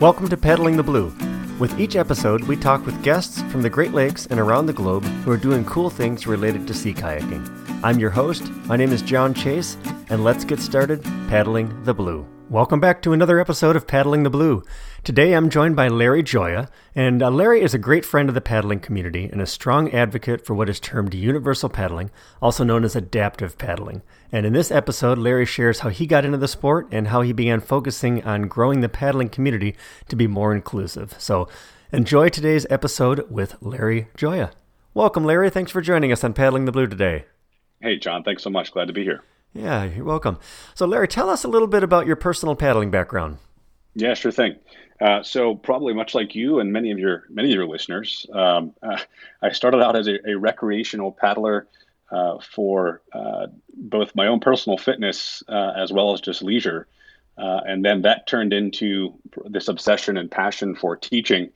Welcome 0.00 0.28
to 0.28 0.36
Paddling 0.36 0.76
the 0.76 0.84
Blue. 0.84 1.12
With 1.58 1.80
each 1.80 1.96
episode, 1.96 2.44
we 2.44 2.54
talk 2.54 2.86
with 2.86 3.02
guests 3.02 3.42
from 3.50 3.62
the 3.62 3.68
Great 3.68 3.90
Lakes 3.90 4.26
and 4.26 4.38
around 4.38 4.66
the 4.66 4.72
globe 4.72 5.02
who 5.02 5.32
are 5.32 5.36
doing 5.36 5.64
cool 5.64 5.90
things 5.90 6.24
related 6.24 6.68
to 6.68 6.74
sea 6.74 6.94
kayaking. 6.94 7.67
I'm 7.80 8.00
your 8.00 8.10
host. 8.10 8.50
My 8.66 8.76
name 8.76 8.90
is 8.90 9.02
John 9.02 9.32
Chase, 9.32 9.76
and 10.08 10.24
let's 10.24 10.44
get 10.44 10.58
started 10.58 11.00
paddling 11.28 11.84
the 11.84 11.94
blue. 11.94 12.26
Welcome 12.50 12.80
back 12.80 13.00
to 13.02 13.12
another 13.12 13.38
episode 13.38 13.76
of 13.76 13.86
Paddling 13.86 14.24
the 14.24 14.30
Blue. 14.30 14.64
Today 15.04 15.32
I'm 15.32 15.48
joined 15.48 15.76
by 15.76 15.86
Larry 15.86 16.24
Gioia, 16.24 16.68
and 16.96 17.22
uh, 17.22 17.30
Larry 17.30 17.60
is 17.60 17.74
a 17.74 17.78
great 17.78 18.04
friend 18.04 18.28
of 18.28 18.34
the 18.34 18.40
paddling 18.40 18.80
community 18.80 19.26
and 19.30 19.40
a 19.40 19.46
strong 19.46 19.92
advocate 19.92 20.44
for 20.44 20.54
what 20.54 20.68
is 20.68 20.80
termed 20.80 21.14
universal 21.14 21.68
paddling, 21.68 22.10
also 22.42 22.64
known 22.64 22.82
as 22.82 22.96
adaptive 22.96 23.56
paddling. 23.58 24.02
And 24.32 24.44
in 24.44 24.54
this 24.54 24.72
episode, 24.72 25.16
Larry 25.16 25.46
shares 25.46 25.78
how 25.78 25.90
he 25.90 26.04
got 26.04 26.24
into 26.24 26.38
the 26.38 26.48
sport 26.48 26.88
and 26.90 27.06
how 27.06 27.20
he 27.20 27.32
began 27.32 27.60
focusing 27.60 28.24
on 28.24 28.48
growing 28.48 28.80
the 28.80 28.88
paddling 28.88 29.28
community 29.28 29.76
to 30.08 30.16
be 30.16 30.26
more 30.26 30.52
inclusive. 30.52 31.14
So 31.18 31.48
enjoy 31.92 32.30
today's 32.30 32.66
episode 32.70 33.30
with 33.30 33.54
Larry 33.60 34.08
Gioia. 34.16 34.50
Welcome, 34.94 35.24
Larry. 35.24 35.48
Thanks 35.48 35.70
for 35.70 35.80
joining 35.80 36.10
us 36.10 36.24
on 36.24 36.32
Paddling 36.32 36.64
the 36.64 36.72
Blue 36.72 36.88
today. 36.88 37.26
Hey, 37.80 37.96
John. 37.96 38.24
Thanks 38.24 38.42
so 38.42 38.50
much. 38.50 38.72
Glad 38.72 38.88
to 38.88 38.92
be 38.92 39.04
here. 39.04 39.22
Yeah, 39.54 39.84
you're 39.84 40.04
welcome. 40.04 40.38
So, 40.74 40.86
Larry, 40.86 41.08
tell 41.08 41.30
us 41.30 41.44
a 41.44 41.48
little 41.48 41.68
bit 41.68 41.82
about 41.82 42.06
your 42.06 42.16
personal 42.16 42.54
paddling 42.54 42.90
background. 42.90 43.38
Yeah, 43.94 44.14
sure 44.14 44.32
thing. 44.32 44.56
Uh, 45.00 45.22
so, 45.22 45.54
probably 45.54 45.94
much 45.94 46.14
like 46.14 46.34
you 46.34 46.58
and 46.58 46.72
many 46.72 46.90
of 46.90 46.98
your 46.98 47.24
many 47.30 47.50
of 47.50 47.54
your 47.54 47.66
listeners, 47.66 48.26
um, 48.32 48.74
uh, 48.82 48.98
I 49.42 49.50
started 49.50 49.80
out 49.80 49.96
as 49.96 50.08
a, 50.08 50.18
a 50.28 50.36
recreational 50.36 51.12
paddler 51.12 51.68
uh, 52.10 52.38
for 52.40 53.02
uh, 53.12 53.46
both 53.74 54.14
my 54.16 54.26
own 54.26 54.40
personal 54.40 54.76
fitness 54.76 55.42
uh, 55.48 55.72
as 55.76 55.92
well 55.92 56.12
as 56.12 56.20
just 56.20 56.42
leisure, 56.42 56.88
uh, 57.36 57.60
and 57.64 57.84
then 57.84 58.02
that 58.02 58.26
turned 58.26 58.52
into 58.52 59.14
this 59.46 59.68
obsession 59.68 60.16
and 60.16 60.30
passion 60.30 60.74
for 60.74 60.96
teaching, 60.96 61.50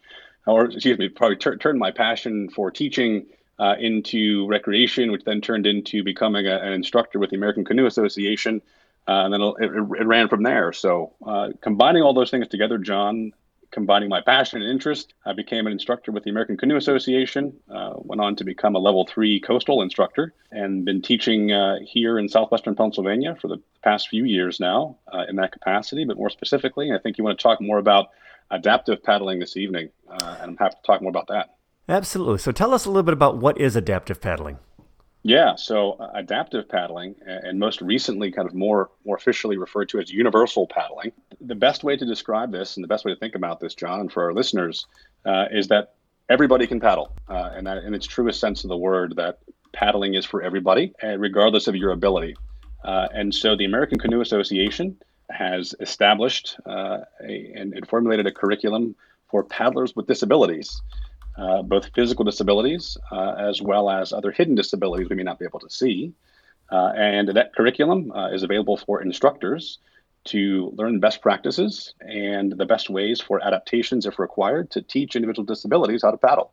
or 0.46 0.66
excuse 0.66 0.98
me, 0.98 1.08
probably 1.08 1.36
tur- 1.36 1.56
turned 1.56 1.80
my 1.80 1.90
passion 1.90 2.48
for 2.48 2.70
teaching 2.70 3.26
uh, 3.62 3.76
into 3.78 4.44
recreation, 4.48 5.12
which 5.12 5.24
then 5.24 5.40
turned 5.40 5.68
into 5.68 6.02
becoming 6.02 6.48
a, 6.48 6.56
an 6.58 6.72
instructor 6.72 7.20
with 7.20 7.30
the 7.30 7.36
American 7.36 7.64
Canoe 7.64 7.86
Association. 7.86 8.60
Uh, 9.06 9.22
and 9.24 9.32
then 9.32 9.40
it, 9.40 9.70
it, 10.00 10.04
ran 10.04 10.28
from 10.28 10.42
there. 10.42 10.72
So, 10.72 11.12
uh, 11.24 11.50
combining 11.60 12.02
all 12.02 12.12
those 12.12 12.30
things 12.30 12.48
together, 12.48 12.78
John, 12.78 13.32
combining 13.70 14.08
my 14.08 14.20
passion 14.20 14.62
and 14.62 14.70
interest, 14.70 15.14
I 15.24 15.32
became 15.32 15.66
an 15.66 15.72
instructor 15.72 16.10
with 16.10 16.24
the 16.24 16.30
American 16.30 16.56
Canoe 16.56 16.76
Association, 16.76 17.52
uh, 17.70 17.94
went 17.96 18.20
on 18.20 18.34
to 18.36 18.44
become 18.44 18.74
a 18.74 18.80
level 18.80 19.06
three 19.06 19.38
coastal 19.40 19.82
instructor, 19.82 20.34
and 20.50 20.84
been 20.84 21.00
teaching 21.00 21.52
uh, 21.52 21.78
here 21.84 22.18
in 22.18 22.28
southwestern 22.28 22.74
Pennsylvania 22.74 23.36
for 23.40 23.48
the 23.48 23.58
past 23.82 24.08
few 24.08 24.24
years 24.24 24.58
now 24.58 24.96
uh, 25.12 25.24
in 25.28 25.36
that 25.36 25.52
capacity. 25.52 26.04
But 26.04 26.16
more 26.16 26.30
specifically, 26.30 26.92
I 26.92 26.98
think 26.98 27.16
you 27.16 27.24
want 27.24 27.38
to 27.38 27.42
talk 27.42 27.60
more 27.60 27.78
about 27.78 28.10
adaptive 28.50 29.02
paddling 29.02 29.38
this 29.38 29.56
evening, 29.56 29.90
and 30.08 30.50
I'm 30.50 30.56
happy 30.56 30.76
to 30.76 30.86
talk 30.86 31.00
more 31.00 31.10
about 31.10 31.28
that. 31.28 31.54
Absolutely. 31.92 32.38
So 32.38 32.52
tell 32.52 32.72
us 32.72 32.86
a 32.86 32.88
little 32.88 33.02
bit 33.02 33.12
about 33.12 33.36
what 33.36 33.60
is 33.60 33.76
adaptive 33.76 34.18
paddling. 34.18 34.58
Yeah, 35.24 35.54
so 35.56 35.92
uh, 35.92 36.10
adaptive 36.14 36.66
paddling, 36.66 37.14
and 37.26 37.58
most 37.58 37.82
recently, 37.82 38.32
kind 38.32 38.48
of 38.48 38.54
more 38.54 38.90
more 39.04 39.14
officially 39.14 39.58
referred 39.58 39.90
to 39.90 40.00
as 40.00 40.10
universal 40.10 40.66
paddling. 40.66 41.12
The 41.40 41.54
best 41.54 41.84
way 41.84 41.96
to 41.96 42.06
describe 42.06 42.50
this, 42.50 42.76
and 42.76 42.82
the 42.82 42.88
best 42.88 43.04
way 43.04 43.12
to 43.12 43.20
think 43.20 43.34
about 43.34 43.60
this, 43.60 43.74
John, 43.74 44.00
and 44.00 44.10
for 44.10 44.24
our 44.24 44.32
listeners, 44.32 44.86
uh, 45.26 45.44
is 45.52 45.68
that 45.68 45.94
everybody 46.30 46.66
can 46.66 46.80
paddle, 46.80 47.14
uh, 47.28 47.50
and 47.54 47.66
that 47.66 47.84
in 47.84 47.94
its 47.94 48.06
truest 48.06 48.40
sense 48.40 48.64
of 48.64 48.68
the 48.68 48.76
word, 48.76 49.14
that 49.16 49.40
paddling 49.72 50.14
is 50.14 50.24
for 50.24 50.42
everybody, 50.42 50.92
regardless 51.18 51.68
of 51.68 51.76
your 51.76 51.92
ability. 51.92 52.34
Uh, 52.82 53.06
and 53.14 53.32
so, 53.32 53.54
the 53.54 53.66
American 53.66 53.98
Canoe 53.98 54.22
Association 54.22 54.96
has 55.30 55.72
established 55.78 56.56
uh, 56.66 57.00
a, 57.22 57.52
and, 57.54 57.74
and 57.74 57.86
formulated 57.86 58.26
a 58.26 58.32
curriculum 58.32 58.96
for 59.30 59.44
paddlers 59.44 59.94
with 59.94 60.06
disabilities 60.06 60.82
uh, 61.36 61.62
both 61.62 61.90
physical 61.94 62.24
disabilities 62.24 62.96
uh, 63.10 63.34
as 63.38 63.62
well 63.62 63.88
as 63.90 64.12
other 64.12 64.30
hidden 64.30 64.54
disabilities 64.54 65.08
we 65.08 65.16
may 65.16 65.22
not 65.22 65.38
be 65.38 65.44
able 65.44 65.60
to 65.60 65.70
see. 65.70 66.12
Uh, 66.70 66.92
and 66.96 67.28
that 67.28 67.54
curriculum 67.54 68.10
uh, 68.12 68.30
is 68.30 68.42
available 68.42 68.76
for 68.76 69.02
instructors 69.02 69.78
to 70.24 70.72
learn 70.76 71.00
best 71.00 71.20
practices 71.20 71.94
and 72.00 72.52
the 72.52 72.64
best 72.64 72.88
ways 72.88 73.20
for 73.20 73.44
adaptations, 73.44 74.06
if 74.06 74.18
required, 74.18 74.70
to 74.70 74.80
teach 74.80 75.16
individual 75.16 75.44
disabilities 75.44 76.02
how 76.02 76.10
to 76.10 76.16
paddle 76.16 76.52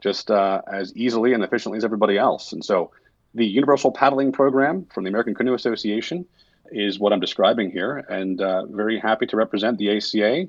just 0.00 0.30
uh, 0.30 0.60
as 0.70 0.94
easily 0.96 1.32
and 1.32 1.42
efficiently 1.42 1.78
as 1.78 1.84
everybody 1.84 2.18
else. 2.18 2.52
And 2.52 2.62
so 2.64 2.90
the 3.34 3.46
Universal 3.46 3.92
Paddling 3.92 4.32
Program 4.32 4.86
from 4.92 5.04
the 5.04 5.08
American 5.08 5.34
Canoe 5.34 5.54
Association 5.54 6.26
is 6.70 6.98
what 6.98 7.12
I'm 7.12 7.20
describing 7.20 7.70
here, 7.70 7.98
and 8.08 8.40
uh, 8.40 8.66
very 8.66 8.98
happy 8.98 9.26
to 9.26 9.36
represent 9.36 9.78
the 9.78 9.96
ACA 9.96 10.46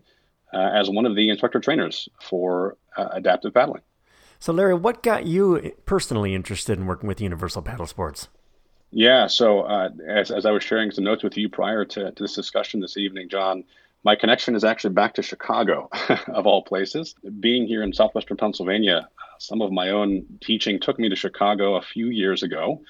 uh, 0.53 0.57
as 0.57 0.89
one 0.89 1.05
of 1.05 1.15
the 1.15 1.29
instructor 1.29 1.59
trainers 1.59 2.09
for 2.21 2.77
uh, 2.97 3.09
adaptive 3.11 3.53
paddling. 3.53 3.81
So, 4.39 4.53
Larry, 4.53 4.75
what 4.75 5.01
got 5.01 5.25
you 5.25 5.73
personally 5.85 6.35
interested 6.35 6.77
in 6.77 6.85
working 6.85 7.07
with 7.07 7.21
Universal 7.21 7.63
Paddle 7.63 7.87
Sports? 7.87 8.27
Yeah, 8.91 9.27
so 9.27 9.61
uh, 9.61 9.89
as, 10.07 10.31
as 10.31 10.45
I 10.45 10.51
was 10.51 10.63
sharing 10.63 10.91
some 10.91 11.03
notes 11.03 11.23
with 11.23 11.37
you 11.37 11.49
prior 11.49 11.83
to, 11.85 12.11
to 12.11 12.23
this 12.23 12.35
discussion 12.35 12.79
this 12.79 12.97
evening, 12.97 13.29
John, 13.29 13.63
my 14.03 14.15
connection 14.15 14.55
is 14.55 14.63
actually 14.63 14.93
back 14.93 15.15
to 15.15 15.23
Chicago, 15.23 15.89
of 16.27 16.45
all 16.45 16.63
places. 16.63 17.15
Being 17.39 17.67
here 17.67 17.81
in 17.81 17.91
southwestern 17.91 18.37
Pennsylvania, 18.37 19.09
some 19.39 19.61
of 19.61 19.71
my 19.71 19.89
own 19.89 20.25
teaching 20.41 20.79
took 20.79 20.99
me 20.99 21.09
to 21.09 21.15
Chicago 21.15 21.75
a 21.75 21.81
few 21.81 22.07
years 22.07 22.43
ago. 22.43 22.83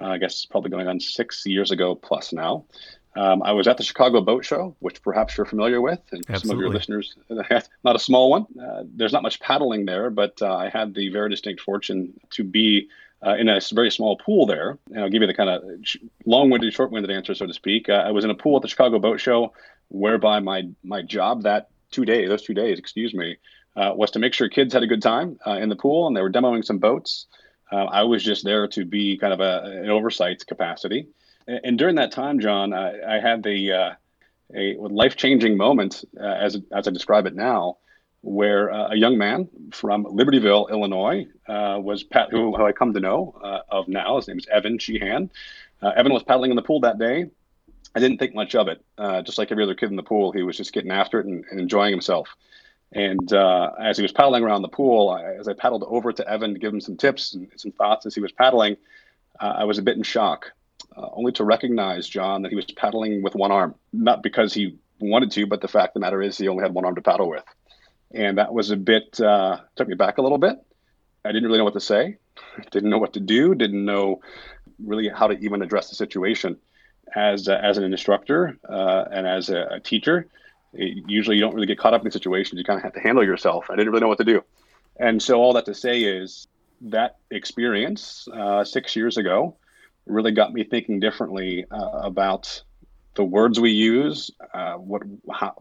Uh, 0.00 0.06
I 0.06 0.18
guess 0.18 0.32
it's 0.32 0.46
probably 0.46 0.70
going 0.70 0.88
on 0.88 0.98
six 1.00 1.44
years 1.46 1.70
ago 1.70 1.94
plus 1.94 2.32
now. 2.32 2.64
Um, 3.16 3.42
I 3.42 3.52
was 3.52 3.68
at 3.68 3.76
the 3.76 3.84
Chicago 3.84 4.20
Boat 4.20 4.44
Show, 4.44 4.74
which 4.80 5.02
perhaps 5.02 5.36
you're 5.36 5.46
familiar 5.46 5.80
with, 5.80 6.00
and 6.10 6.24
Absolutely. 6.28 6.48
some 6.48 6.56
of 6.56 6.60
your 6.60 6.70
listeners, 6.70 7.14
not 7.84 7.96
a 7.96 7.98
small 7.98 8.30
one. 8.30 8.46
Uh, 8.60 8.82
there's 8.86 9.12
not 9.12 9.22
much 9.22 9.38
paddling 9.40 9.84
there, 9.86 10.10
but 10.10 10.40
uh, 10.42 10.56
I 10.56 10.68
had 10.68 10.94
the 10.94 11.10
very 11.10 11.30
distinct 11.30 11.60
fortune 11.60 12.18
to 12.30 12.42
be 12.42 12.88
uh, 13.24 13.36
in 13.36 13.48
a 13.48 13.60
very 13.72 13.90
small 13.90 14.16
pool 14.16 14.46
there. 14.46 14.78
And 14.90 15.00
I'll 15.00 15.10
give 15.10 15.22
you 15.22 15.28
the 15.28 15.34
kind 15.34 15.48
of 15.48 15.62
long-winded, 16.26 16.72
short-winded 16.74 17.10
answer, 17.10 17.34
so 17.34 17.46
to 17.46 17.54
speak. 17.54 17.88
Uh, 17.88 17.92
I 17.92 18.10
was 18.10 18.24
in 18.24 18.30
a 18.30 18.34
pool 18.34 18.56
at 18.56 18.62
the 18.62 18.68
Chicago 18.68 18.98
Boat 18.98 19.20
Show, 19.20 19.52
whereby 19.88 20.40
my 20.40 20.68
my 20.82 21.02
job 21.02 21.44
that 21.44 21.68
two 21.92 22.04
days, 22.04 22.28
those 22.28 22.42
two 22.42 22.54
days, 22.54 22.80
excuse 22.80 23.14
me, 23.14 23.36
uh, 23.76 23.92
was 23.94 24.10
to 24.12 24.18
make 24.18 24.34
sure 24.34 24.48
kids 24.48 24.74
had 24.74 24.82
a 24.82 24.88
good 24.88 25.02
time 25.02 25.38
uh, 25.46 25.52
in 25.52 25.68
the 25.68 25.76
pool, 25.76 26.08
and 26.08 26.16
they 26.16 26.20
were 26.20 26.32
demoing 26.32 26.64
some 26.64 26.78
boats. 26.78 27.26
I 27.76 28.04
was 28.04 28.22
just 28.22 28.44
there 28.44 28.68
to 28.68 28.84
be 28.84 29.18
kind 29.18 29.32
of 29.32 29.40
a, 29.40 29.62
an 29.82 29.90
oversight 29.90 30.46
capacity. 30.46 31.08
And 31.46 31.78
during 31.78 31.96
that 31.96 32.12
time, 32.12 32.40
John, 32.40 32.72
I, 32.72 33.16
I 33.16 33.20
had 33.20 33.42
the 33.42 33.72
uh, 33.72 33.90
a 34.54 34.76
life 34.78 35.16
changing 35.16 35.56
moment, 35.56 36.04
uh, 36.18 36.24
as 36.24 36.56
as 36.72 36.88
I 36.88 36.90
describe 36.90 37.26
it 37.26 37.34
now, 37.34 37.78
where 38.22 38.72
uh, 38.72 38.90
a 38.90 38.96
young 38.96 39.18
man 39.18 39.48
from 39.72 40.04
Libertyville, 40.04 40.70
Illinois, 40.70 41.26
uh, 41.48 41.78
was 41.80 42.02
pat- 42.02 42.30
who, 42.30 42.56
who, 42.56 42.64
I 42.64 42.72
come 42.72 42.94
to 42.94 43.00
know 43.00 43.34
uh, 43.42 43.60
of 43.68 43.88
now. 43.88 44.16
His 44.16 44.28
name 44.28 44.38
is 44.38 44.46
Evan 44.46 44.78
Sheehan. 44.78 45.30
Uh, 45.82 45.92
Evan 45.96 46.12
was 46.12 46.22
paddling 46.22 46.50
in 46.50 46.56
the 46.56 46.62
pool 46.62 46.80
that 46.80 46.98
day. 46.98 47.26
I 47.94 48.00
didn't 48.00 48.18
think 48.18 48.34
much 48.34 48.54
of 48.54 48.68
it. 48.68 48.82
just 49.24 49.38
like 49.38 49.52
every 49.52 49.64
other 49.64 49.74
kid 49.74 49.90
in 49.90 49.96
the 49.96 50.02
pool, 50.02 50.32
he 50.32 50.42
was 50.42 50.56
just 50.56 50.72
getting 50.72 50.90
after 50.90 51.20
it 51.20 51.26
and, 51.26 51.44
and 51.50 51.60
enjoying 51.60 51.92
himself. 51.92 52.28
And 52.92 53.32
as 53.32 53.96
he 53.96 54.02
was 54.02 54.12
paddling 54.12 54.42
around 54.42 54.62
the 54.62 54.68
pool, 54.68 55.10
I, 55.10 55.34
as 55.34 55.46
I 55.46 55.52
paddled 55.52 55.84
over 55.86 56.12
to 56.12 56.28
Evan 56.28 56.54
to 56.54 56.58
give 56.58 56.72
him 56.72 56.80
some 56.80 56.96
tips 56.96 57.34
and 57.34 57.48
some 57.56 57.70
thoughts 57.72 58.06
as 58.06 58.14
he 58.14 58.20
was 58.20 58.32
paddling, 58.32 58.76
I 59.38 59.64
was 59.64 59.78
a 59.78 59.82
bit 59.82 59.96
in 59.96 60.02
shock 60.02 60.50
uh, 60.96 61.08
only 61.12 61.32
to 61.32 61.44
recognize, 61.44 62.08
John, 62.08 62.42
that 62.42 62.50
he 62.50 62.56
was 62.56 62.66
paddling 62.66 63.22
with 63.22 63.34
one 63.34 63.52
arm, 63.52 63.74
not 63.92 64.22
because 64.22 64.54
he 64.54 64.78
wanted 65.00 65.30
to, 65.32 65.46
but 65.46 65.60
the 65.60 65.68
fact 65.68 65.90
of 65.90 65.94
the 65.94 66.00
matter 66.00 66.22
is 66.22 66.38
he 66.38 66.48
only 66.48 66.62
had 66.62 66.74
one 66.74 66.84
arm 66.84 66.94
to 66.94 67.02
paddle 67.02 67.28
with. 67.28 67.44
And 68.12 68.38
that 68.38 68.52
was 68.52 68.70
a 68.70 68.76
bit, 68.76 69.20
uh, 69.20 69.58
took 69.76 69.88
me 69.88 69.94
back 69.94 70.18
a 70.18 70.22
little 70.22 70.38
bit. 70.38 70.56
I 71.24 71.32
didn't 71.32 71.44
really 71.44 71.58
know 71.58 71.64
what 71.64 71.74
to 71.74 71.80
say, 71.80 72.18
didn't 72.70 72.90
know 72.90 72.98
what 72.98 73.14
to 73.14 73.20
do, 73.20 73.54
didn't 73.54 73.84
know 73.84 74.20
really 74.78 75.08
how 75.08 75.26
to 75.26 75.38
even 75.38 75.62
address 75.62 75.88
the 75.88 75.96
situation. 75.96 76.58
As, 77.14 77.48
uh, 77.48 77.60
as 77.62 77.78
an 77.78 77.84
instructor 77.84 78.58
uh, 78.68 79.04
and 79.12 79.26
as 79.26 79.48
a, 79.48 79.66
a 79.72 79.80
teacher, 79.80 80.26
it, 80.72 81.04
usually 81.06 81.36
you 81.36 81.42
don't 81.42 81.54
really 81.54 81.66
get 81.66 81.78
caught 81.78 81.94
up 81.94 82.04
in 82.04 82.10
situations. 82.10 82.58
You 82.58 82.64
kind 82.64 82.78
of 82.78 82.82
have 82.82 82.94
to 82.94 83.00
handle 83.00 83.24
yourself. 83.24 83.66
I 83.70 83.76
didn't 83.76 83.90
really 83.90 84.00
know 84.00 84.08
what 84.08 84.18
to 84.18 84.24
do. 84.24 84.42
And 84.98 85.22
so, 85.22 85.40
all 85.40 85.52
that 85.54 85.66
to 85.66 85.74
say 85.74 86.02
is 86.02 86.48
that 86.80 87.18
experience 87.30 88.28
uh, 88.32 88.64
six 88.64 88.96
years 88.96 89.16
ago 89.16 89.56
really 90.06 90.32
got 90.32 90.52
me 90.52 90.64
thinking 90.64 91.00
differently 91.00 91.64
uh, 91.70 92.00
about 92.02 92.62
the 93.14 93.24
words 93.24 93.60
we 93.60 93.70
use. 93.70 94.30
Uh, 94.52 94.74
what 94.74 95.02
how, 95.32 95.54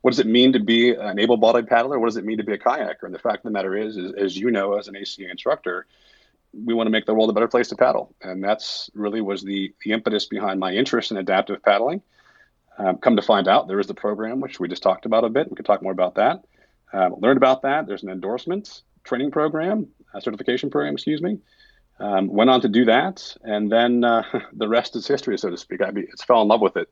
what 0.00 0.10
does 0.10 0.20
it 0.20 0.26
mean 0.26 0.52
to 0.52 0.60
be 0.60 0.90
an 0.94 1.18
able-bodied 1.18 1.66
paddler? 1.66 1.98
What 1.98 2.06
does 2.06 2.16
it 2.16 2.24
mean 2.24 2.38
to 2.38 2.44
be 2.44 2.54
a 2.54 2.58
kayaker? 2.58 3.02
And 3.02 3.14
the 3.14 3.18
fact 3.18 3.38
of 3.38 3.42
the 3.44 3.50
matter 3.50 3.76
is, 3.76 3.96
is 3.96 4.12
as 4.12 4.36
you 4.36 4.50
know, 4.50 4.78
as 4.78 4.88
an 4.88 4.96
ACA 4.96 5.28
instructor, 5.30 5.86
we 6.52 6.74
want 6.74 6.86
to 6.86 6.90
make 6.90 7.06
the 7.06 7.14
world 7.14 7.30
a 7.30 7.32
better 7.32 7.48
place 7.48 7.68
to 7.68 7.76
paddle, 7.76 8.14
and 8.22 8.42
that's 8.42 8.90
really 8.94 9.20
was 9.20 9.42
the 9.42 9.72
the 9.84 9.92
impetus 9.92 10.26
behind 10.26 10.58
my 10.58 10.72
interest 10.72 11.10
in 11.10 11.16
adaptive 11.16 11.62
paddling. 11.62 12.02
Um, 12.78 12.96
come 12.98 13.16
to 13.16 13.22
find 13.22 13.46
out, 13.46 13.68
there 13.68 13.78
is 13.78 13.86
the 13.86 13.94
program 13.94 14.40
which 14.40 14.58
we 14.58 14.66
just 14.66 14.82
talked 14.82 15.04
about 15.04 15.24
a 15.24 15.28
bit. 15.28 15.50
We 15.50 15.56
could 15.56 15.66
talk 15.66 15.82
more 15.82 15.92
about 15.92 16.14
that. 16.14 16.44
Um, 16.92 17.16
learned 17.18 17.36
about 17.36 17.62
that. 17.62 17.86
There's 17.86 18.02
an 18.02 18.08
endorsement 18.08 18.82
training 19.04 19.30
program, 19.30 19.88
certification 20.18 20.70
program, 20.70 20.94
excuse 20.94 21.22
me. 21.22 21.38
Um, 22.00 22.28
went 22.28 22.48
on 22.50 22.62
to 22.62 22.68
do 22.68 22.86
that, 22.86 23.36
and 23.42 23.70
then 23.70 24.02
uh, 24.04 24.22
the 24.52 24.68
rest 24.68 24.96
is 24.96 25.06
history, 25.06 25.36
so 25.38 25.50
to 25.50 25.56
speak. 25.56 25.82
I 25.82 25.90
just 25.90 26.24
fell 26.26 26.40
in 26.42 26.48
love 26.48 26.60
with 26.62 26.76
it. 26.76 26.88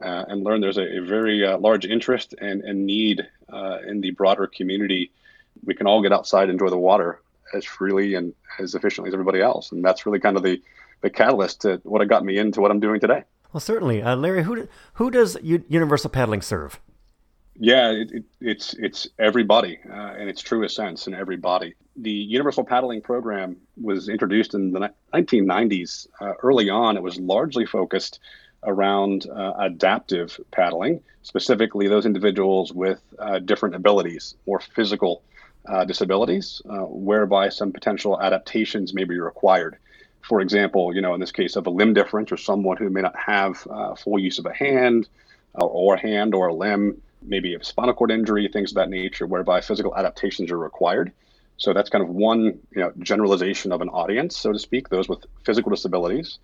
uh, 0.00 0.24
and 0.28 0.44
learned 0.44 0.62
there's 0.62 0.78
a, 0.78 0.98
a 0.98 1.00
very 1.00 1.44
uh, 1.44 1.58
large 1.58 1.84
interest 1.86 2.34
and, 2.40 2.62
and 2.62 2.86
need 2.86 3.26
uh, 3.52 3.78
in 3.86 4.00
the 4.00 4.10
broader 4.12 4.46
community. 4.46 5.10
We 5.64 5.74
can 5.74 5.86
all 5.86 6.02
get 6.02 6.12
outside 6.12 6.48
enjoy 6.50 6.68
the 6.68 6.78
water 6.78 7.20
as 7.54 7.64
freely 7.64 8.14
and 8.14 8.34
as 8.58 8.74
efficiently 8.74 9.08
as 9.08 9.14
everybody 9.14 9.40
else. 9.40 9.72
And 9.72 9.84
that's 9.84 10.04
really 10.06 10.20
kind 10.20 10.36
of 10.36 10.42
the, 10.42 10.62
the 11.00 11.10
catalyst 11.10 11.62
to 11.62 11.80
what 11.84 12.06
got 12.08 12.24
me 12.24 12.38
into 12.38 12.60
what 12.60 12.70
I'm 12.70 12.80
doing 12.80 13.00
today. 13.00 13.24
Well, 13.52 13.60
certainly. 13.60 14.02
Uh, 14.02 14.16
Larry, 14.16 14.42
who, 14.42 14.68
who 14.94 15.10
does 15.10 15.38
U- 15.42 15.64
Universal 15.68 16.10
Paddling 16.10 16.42
serve? 16.42 16.78
Yeah, 17.58 17.90
it, 17.92 18.10
it, 18.12 18.24
it's 18.40 18.74
it's 18.74 19.08
everybody 19.18 19.78
uh, 19.90 20.14
in 20.16 20.28
its 20.28 20.42
truest 20.42 20.76
sense, 20.76 21.06
in 21.06 21.14
everybody. 21.14 21.74
The 21.96 22.10
Universal 22.10 22.64
Paddling 22.64 23.00
Program 23.00 23.56
was 23.80 24.08
introduced 24.10 24.52
in 24.54 24.72
the 24.72 24.92
1990s. 25.14 26.06
Uh, 26.20 26.34
early 26.42 26.68
on, 26.68 26.96
it 26.96 27.02
was 27.02 27.18
largely 27.18 27.64
focused 27.64 28.20
around 28.64 29.26
uh, 29.30 29.54
adaptive 29.58 30.38
paddling, 30.50 31.00
specifically 31.22 31.88
those 31.88 32.04
individuals 32.04 32.72
with 32.72 33.00
uh, 33.18 33.38
different 33.38 33.74
abilities, 33.74 34.34
more 34.46 34.60
physical 34.60 35.22
uh, 35.66 35.84
disabilities, 35.84 36.60
uh, 36.68 36.80
whereby 36.80 37.48
some 37.48 37.72
potential 37.72 38.20
adaptations 38.20 38.92
may 38.92 39.04
be 39.04 39.18
required. 39.18 39.78
For 40.20 40.40
example, 40.42 40.94
you 40.94 41.00
know, 41.00 41.14
in 41.14 41.20
this 41.20 41.32
case 41.32 41.56
of 41.56 41.66
a 41.66 41.70
limb 41.70 41.94
difference 41.94 42.32
or 42.32 42.36
someone 42.36 42.76
who 42.76 42.90
may 42.90 43.00
not 43.00 43.16
have 43.16 43.58
full 43.98 44.18
use 44.18 44.38
of 44.38 44.44
a 44.46 44.52
hand 44.52 45.08
or 45.54 45.94
a 45.94 46.00
hand 46.00 46.34
or 46.34 46.48
a 46.48 46.54
limb, 46.54 47.00
maybe 47.26 47.54
a 47.54 47.64
spinal 47.64 47.94
cord 47.94 48.10
injury, 48.10 48.48
things 48.48 48.70
of 48.70 48.76
that 48.76 48.90
nature, 48.90 49.26
whereby 49.26 49.60
physical 49.60 49.96
adaptations 49.96 50.50
are 50.50 50.58
required. 50.58 51.12
So 51.58 51.72
that's 51.72 51.90
kind 51.90 52.02
of 52.02 52.10
one 52.10 52.58
you 52.70 52.80
know, 52.82 52.92
generalization 52.98 53.72
of 53.72 53.80
an 53.80 53.88
audience, 53.88 54.36
so 54.36 54.52
to 54.52 54.58
speak, 54.58 54.88
those 54.88 55.08
with 55.08 55.24
physical 55.44 55.70
disabilities. 55.70 56.38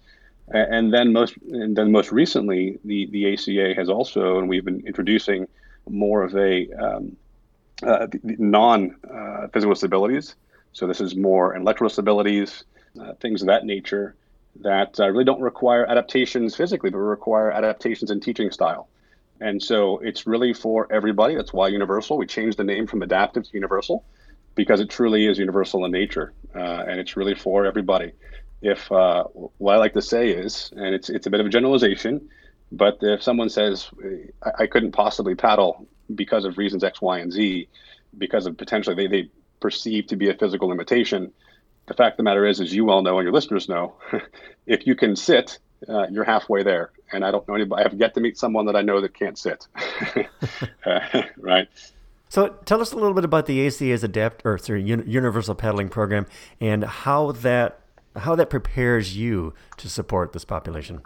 And 0.49 0.93
then 0.93 1.13
most, 1.13 1.37
and 1.51 1.77
then 1.77 1.93
most 1.93 2.13
recently, 2.13 2.79
the, 2.85 3.07
the 3.07 3.33
ACA 3.33 3.75
has 3.75 3.89
also, 3.89 4.39
and 4.39 4.49
we've 4.49 4.65
been 4.65 4.83
introducing 4.87 5.47
more 5.89 6.23
of 6.23 6.35
a 6.37 6.71
um, 6.73 7.17
uh, 7.83 8.07
non-physical 8.23 9.71
uh, 9.71 9.75
disabilities. 9.75 10.35
So 10.73 10.87
this 10.87 11.01
is 11.01 11.15
more 11.15 11.55
intellectual 11.55 11.89
disabilities, 11.89 12.65
uh, 13.01 13.15
things 13.15 13.43
of 13.43 13.49
that 13.49 13.65
nature 13.65 14.15
that 14.61 14.99
uh, 15.01 15.09
really 15.09 15.25
don't 15.25 15.41
require 15.41 15.87
adaptations 15.87 16.55
physically, 16.55 16.91
but 16.91 16.99
require 16.99 17.51
adaptations 17.51 18.11
in 18.11 18.21
teaching 18.21 18.51
style. 18.51 18.89
And 19.43 19.61
so 19.61 19.99
it's 19.99 20.25
really 20.25 20.53
for 20.55 20.87
everybody. 20.93 21.35
That's 21.35 21.53
why 21.53 21.67
Universal. 21.67 22.17
We 22.17 22.27
changed 22.27 22.59
the 22.59 22.65
name 22.65 22.87
from 22.87 23.03
Adaptive 23.03 23.43
to 23.43 23.51
Universal 23.53 24.05
because 24.55 24.79
it 24.79 24.89
truly 24.89 25.27
is 25.27 25.37
universal 25.37 25.85
in 25.85 25.91
nature, 25.91 26.33
uh, 26.55 26.85
and 26.87 27.01
it's 27.01 27.17
really 27.17 27.35
for 27.35 27.67
everybody. 27.67 28.13
If 28.61 28.93
uh, 28.93 29.25
what 29.59 29.75
I 29.75 29.79
like 29.79 29.95
to 29.95 30.03
say 30.03 30.29
is, 30.29 30.73
and 30.77 30.95
it's 30.95 31.11
it's 31.11 31.27
a 31.27 31.31
bit 31.31 31.41
of 31.41 31.47
a 31.47 31.49
generalization, 31.49 32.29
but 32.71 32.99
if 33.01 33.21
someone 33.25 33.49
says 33.49 33.91
I, 34.45 34.63
I 34.63 34.67
couldn't 34.69 34.93
possibly 34.93 35.35
paddle 35.35 35.89
because 36.15 36.45
of 36.45 36.57
reasons 36.57 36.85
X, 36.85 37.03
Y, 37.03 37.19
and 37.19 37.33
Z, 37.33 37.69
because 38.17 38.47
of 38.47 38.57
potentially 38.57 38.95
they, 38.95 39.09
they 39.09 39.31
perceive 39.59 40.07
to 40.07 40.17
be 40.17 40.29
a 40.31 40.35
physical 40.35 40.69
limitation, 40.69 41.33
the 41.87 41.95
fact 41.95 42.15
of 42.15 42.17
the 42.19 42.23
matter 42.23 42.47
is, 42.47 42.61
as 42.61 42.73
you 42.73 42.91
all 42.91 43.03
know 43.03 43.19
and 43.19 43.25
your 43.25 43.33
listeners 43.33 43.69
know, 43.69 43.95
if 44.67 44.87
you 44.87 44.95
can 44.95 45.17
sit 45.17 45.59
uh, 45.89 46.07
you're 46.11 46.25
halfway 46.25 46.63
there. 46.63 46.91
And 47.13 47.25
I 47.25 47.31
don't 47.31 47.47
know 47.47 47.55
anybody. 47.55 47.81
I 47.81 47.89
have 47.89 47.99
yet 47.99 48.15
to 48.15 48.21
meet 48.21 48.39
someone 48.39 48.67
that 48.67 48.77
I 48.77 48.83
know 48.83 49.01
that 49.01 49.15
can't 49.15 49.39
sit. 49.39 49.67
uh, 50.87 51.23
right. 51.37 51.69
So 52.29 52.49
tell 52.65 52.81
us 52.81 52.93
a 52.93 52.97
little 52.97 53.13
bit 53.13 53.25
about 53.25 53.47
the 53.47 53.67
ACA's 53.67 54.03
Adapt 54.03 54.43
or 54.47 54.57
sorry, 54.57 54.83
Universal 54.83 55.57
Paddling 55.57 55.91
Program 55.91 56.27
and 56.61 56.85
how 56.85 57.33
that 57.33 57.81
how 58.17 58.35
that 58.35 58.51
prepares 58.51 59.17
you 59.17 59.55
to 59.79 59.89
support 59.89 60.33
this 60.33 60.45
population. 60.45 61.03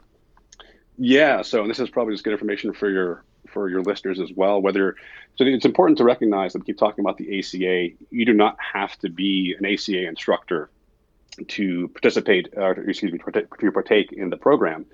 Yeah. 0.97 1.43
So 1.43 1.63
and 1.63 1.71
this 1.71 1.81
is 1.81 1.91
probably 1.91 2.15
just 2.15 2.23
good 2.23 2.33
information 2.33 2.73
for 2.73 2.89
your 2.89 3.25
for 3.49 3.69
your 3.69 3.83
listeners 3.83 4.21
as 4.21 4.31
well. 4.37 4.63
Whether 4.63 4.95
so, 5.37 5.45
it's 5.45 5.65
important 5.65 5.99
to 5.99 6.05
recognize 6.05 6.53
that 6.53 6.61
we 6.61 6.67
keep 6.67 6.79
talking 6.79 7.05
about 7.05 7.19
the 7.19 7.39
ACA. 7.39 7.97
You 8.11 8.25
do 8.25 8.33
not 8.33 8.57
have 8.61 8.97
to 9.01 9.09
be 9.09 9.57
an 9.59 9.67
ACA 9.67 10.07
instructor 10.07 10.71
to 11.49 11.89
participate, 11.89 12.49
or 12.57 12.73
excuse 12.73 13.13
me, 13.13 13.19
to 13.19 13.73
partake 13.73 14.13
in 14.13 14.31
the 14.31 14.37
program. 14.37 14.87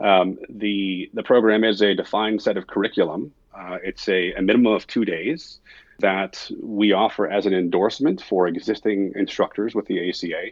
Um, 0.00 0.38
the 0.48 1.10
the 1.14 1.22
program 1.22 1.64
is 1.64 1.80
a 1.80 1.94
defined 1.94 2.42
set 2.42 2.56
of 2.56 2.66
curriculum. 2.66 3.32
Uh, 3.54 3.78
it's 3.82 4.08
a, 4.08 4.32
a, 4.32 4.42
minimum 4.42 4.72
of 4.72 4.86
two 4.86 5.04
days 5.04 5.60
that 6.00 6.50
we 6.60 6.92
offer 6.92 7.28
as 7.28 7.46
an 7.46 7.52
endorsement 7.52 8.20
for 8.22 8.48
existing 8.48 9.12
instructors 9.14 9.74
with 9.74 9.86
the 9.86 10.08
ACA, 10.08 10.50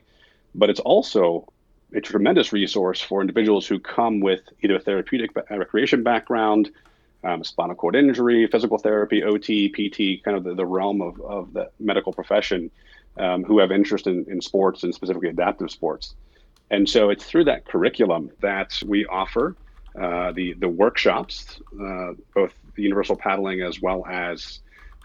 but 0.54 0.68
it's 0.70 0.80
also 0.80 1.50
a 1.94 2.00
tremendous 2.00 2.52
resource 2.52 3.00
for 3.00 3.20
individuals 3.20 3.66
who 3.66 3.78
come 3.80 4.20
with 4.20 4.42
either 4.62 4.78
therapeutic 4.78 5.30
recreation 5.50 6.02
background, 6.02 6.70
um, 7.24 7.42
spinal 7.42 7.74
cord 7.74 7.96
injury, 7.96 8.46
physical 8.46 8.78
therapy, 8.78 9.24
OT, 9.24 9.68
PT, 9.68 10.22
kind 10.24 10.36
of 10.36 10.44
the, 10.44 10.54
the 10.54 10.66
realm 10.66 11.00
of, 11.00 11.20
of 11.20 11.52
the 11.52 11.70
medical 11.80 12.12
profession 12.12 12.70
um, 13.16 13.44
who 13.44 13.58
have 13.58 13.70
interest 13.72 14.06
in, 14.06 14.24
in 14.28 14.40
sports 14.40 14.82
and 14.82 14.94
specifically 14.94 15.28
adaptive 15.28 15.70
sports. 15.70 16.14
And 16.70 16.88
so 16.88 17.10
it's 17.10 17.24
through 17.24 17.44
that 17.44 17.64
curriculum 17.64 18.30
that 18.40 18.80
we 18.86 19.04
offer 19.06 19.56
uh, 20.00 20.30
the 20.32 20.52
the 20.54 20.68
workshops, 20.68 21.60
uh, 21.80 22.12
both 22.34 22.54
universal 22.76 23.16
paddling 23.16 23.60
as 23.62 23.82
well 23.82 24.06
as 24.06 24.60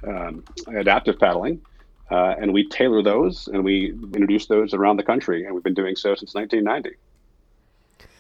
um, 0.08 0.44
adaptive 0.68 1.18
paddling, 1.20 1.60
uh, 2.12 2.36
and 2.40 2.54
we 2.54 2.68
tailor 2.70 3.02
those 3.02 3.48
and 3.48 3.64
we 3.64 3.92
introduce 4.14 4.46
those 4.46 4.74
around 4.74 4.98
the 4.98 5.04
country, 5.04 5.44
and 5.44 5.56
we've 5.56 5.64
been 5.64 5.74
doing 5.74 5.96
so 5.96 6.14
since 6.14 6.36
1990. 6.36 6.98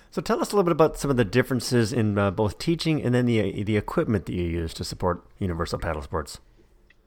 So 0.09 0.21
tell 0.21 0.41
us 0.41 0.51
a 0.51 0.55
little 0.55 0.63
bit 0.63 0.71
about 0.71 0.97
some 0.97 1.11
of 1.11 1.17
the 1.17 1.25
differences 1.25 1.93
in 1.93 2.17
uh, 2.17 2.31
both 2.31 2.57
teaching 2.57 3.01
and 3.03 3.13
then 3.13 3.25
the 3.25 3.63
the 3.63 3.77
equipment 3.77 4.25
that 4.25 4.33
you 4.33 4.45
use 4.45 4.73
to 4.75 4.83
support 4.83 5.23
universal 5.37 5.77
paddle 5.77 6.01
sports. 6.01 6.39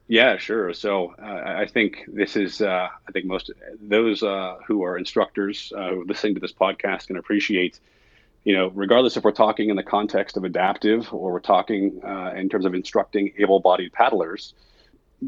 Yeah, 0.09 0.37
sure. 0.37 0.73
So 0.73 1.13
uh, 1.21 1.43
I 1.45 1.67
think 1.67 2.03
this 2.07 2.35
is, 2.35 2.61
uh, 2.61 2.87
I 3.07 3.11
think 3.11 3.25
most 3.25 3.51
those 3.79 4.23
uh, 4.23 4.55
who 4.65 4.83
are 4.83 4.97
instructors 4.97 5.71
uh, 5.77 5.91
listening 6.03 6.33
to 6.33 6.39
this 6.41 6.51
podcast 6.51 7.07
can 7.07 7.15
appreciate, 7.15 7.79
you 8.43 8.55
know, 8.55 8.71
regardless 8.73 9.17
if 9.17 9.23
we're 9.23 9.31
talking 9.31 9.69
in 9.69 9.75
the 9.75 9.83
context 9.83 10.35
of 10.35 10.43
adaptive 10.45 11.13
or 11.13 11.31
we're 11.33 11.39
talking 11.39 12.01
uh, 12.03 12.33
in 12.35 12.49
terms 12.49 12.65
of 12.65 12.73
instructing 12.73 13.31
able-bodied 13.37 13.93
paddlers, 13.93 14.55